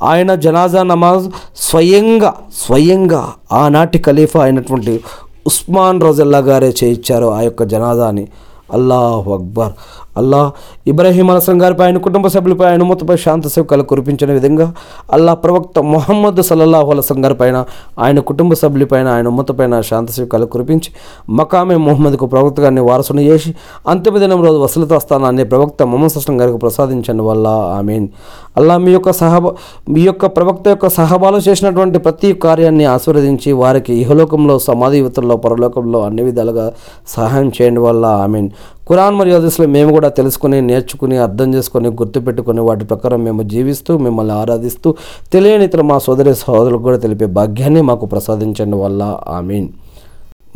ఆయన 0.03 0.35
జనాజా 0.35 0.83
నమాజ్ 0.83 1.31
స్వయంగా 1.57 2.35
స్వయంగా 2.67 3.33
ఆనాటి 3.53 3.99
ఖలీఫా 3.99 4.43
అయినటువంటి 4.43 5.01
ఉస్మాన్ 5.47 6.03
రజల్లా 6.03 6.39
గారే 6.39 6.75
చేయించారు 6.85 7.27
ఆ 7.27 7.41
యొక్క 7.41 7.63
జనాజాని. 7.63 8.29
అల్లాహ్ 8.73 9.29
అక్బర్. 9.29 9.73
అల్లాహ్ 10.17 10.51
ఇబ్రాహీం 10.89 11.31
అలసం 11.31 11.63
గారిపై 11.63 11.85
ఆయన 11.85 11.99
కుటుంబ 11.99 12.27
సభ్యులపై 12.27 12.67
ఆయన 12.67 12.83
మూతపై 12.83 13.17
శాంత 13.17 13.47
సేవకాలు 13.47 13.83
కురిపించిన 13.83 14.33
విధంగా 14.33 14.75
అల్లాహ్ 15.13 15.39
ప్రవక్త 15.45 15.79
మొహమ్మద్ 15.79 16.43
సల్లల్లాహు 16.43 16.91
అలసం 16.91 17.25
గారిపైన 17.25 17.65
ఆయన 17.99 18.21
కుటుంబ 18.21 18.55
సభ్యులపైన 18.55 19.09
ఆయన 19.09 19.29
ఉమ్మతపైన 19.29 19.81
శాంత 19.81 20.11
సేవకాలు 20.11 20.47
కురిపించి 20.47 20.91
మకామే 21.31 21.77
మొహమ్మద్కు 21.77 22.27
ప్రవక్త 22.27 22.61
గారిని 22.61 22.81
వారసును 22.81 23.21
చేసి 23.21 23.55
అంతిమ 23.89 24.19
దినం 24.19 24.45
రోజు 24.45 24.59
వసలత 24.59 24.99
స్థానాన్ని 24.99 25.45
ప్రవక్త 25.45 25.83
మొహమ్మద్ 25.83 26.13
సస్లం 26.13 26.41
గారికి 26.41 26.59
ప్రసాదించండి. 26.59 27.23
వల్ల 27.23 27.47
ఆమెన్. 27.47 28.09
అల్లా 28.57 28.79
మీ 28.79 28.93
యొక్క 28.93 29.11
సహబ 29.11 29.47
మీ 29.89 30.01
యొక్క 30.01 30.27
ప్రవక్త 30.27 30.69
యొక్క 30.69 30.89
సహబాలు 30.89 31.39
చేసినటువంటి 31.39 31.99
ప్రతి 31.99 32.33
కార్యాన్ని 32.33 32.85
ఆశీర్వదించి 32.85 33.53
వారికి 33.53 33.95
ఇహలోకంలో 33.95 34.59
సమాధి 34.59 34.99
యువతల్లో 34.99 35.37
పరలోకంలో 35.37 36.03
అన్ని 36.03 36.23
విధాలుగా 36.23 36.73
సహాయం 37.09 37.49
చేయండి. 37.49 37.81
వల్ల 37.81 38.07
ఆమీన్. 38.07 38.51
కురాన్ 38.89 39.15
మరియు 39.15 39.37
హదీస్లో 39.37 39.67
మేము 39.67 39.93
కూడా 39.93 40.09
తెలుసుకుని 40.09 40.63
నేర్చుకుని 40.63 41.17
అర్థం 41.17 41.55
చేసుకొని 41.55 41.89
గుర్తుపెట్టుకుని 41.89 42.61
వాటి 42.61 42.85
ప్రకారం 42.85 43.25
మేము 43.25 43.43
జీవిస్తూ 43.43 43.99
మిమ్మల్ని 43.99 44.35
ఆరాధిస్తూ 44.35 44.95
తెలియని 45.33 45.65
ఇతర 45.65 45.83
మా 45.83 45.99
సోదరి 45.99 46.35
సహోదరులకు 46.35 46.83
కూడా 46.83 46.97
తెలిపే 46.97 47.25
భాగ్యాన్ని 47.27 47.83
మాకు 47.83 48.07
ప్రసాదించండి 48.07 48.77
వల్ల. 48.77 49.21
ఆమీన్. 49.29 49.69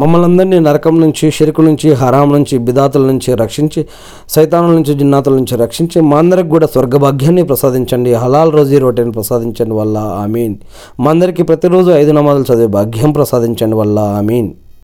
మమ్మల్ని 0.01 0.29
అందరినీ 0.29 0.59
నరకం 0.59 1.01
నుంచి 1.01 1.31
షిరుకు 1.31 1.63
నుంచి 1.63 1.93
హరాం 1.93 2.33
నుంచి 2.33 2.59
బిదాతుల 2.59 3.03
నుంచి 3.03 3.35
రక్షించి 3.35 3.87
సైతానుల 4.29 4.71
నుంచి 4.71 4.95
జిన్నాతుల 4.95 5.35
నుంచి 5.35 5.57
రక్షించి 5.57 6.01
మా 6.01 6.19
అందరికి 6.19 6.49
కూడా 6.49 6.67
స్వర్గభాగ్యాన్ని 6.67 7.43
ప్రసాదించండి 7.43 8.15
హలాల్ 8.15 8.53
రోజీ 8.53 8.79
రోటీని 8.79 9.13
ప్రసాదించండి 9.13 9.75
వల్ల. 9.75 9.99
ఆమీన్. 9.99 10.57
మా 11.01 11.11
అందరికీ 11.11 11.43
ప్రతిరోజు 11.43 11.91
ఐదు 11.91 12.13
నమాజులు 12.13 12.55
చదివే 12.55 12.67
భాగ్యం 12.67 13.13
ప్రసాదించండి 13.13 13.77
వల్ల. 13.77 13.99
ఆమీన్. 13.99 14.51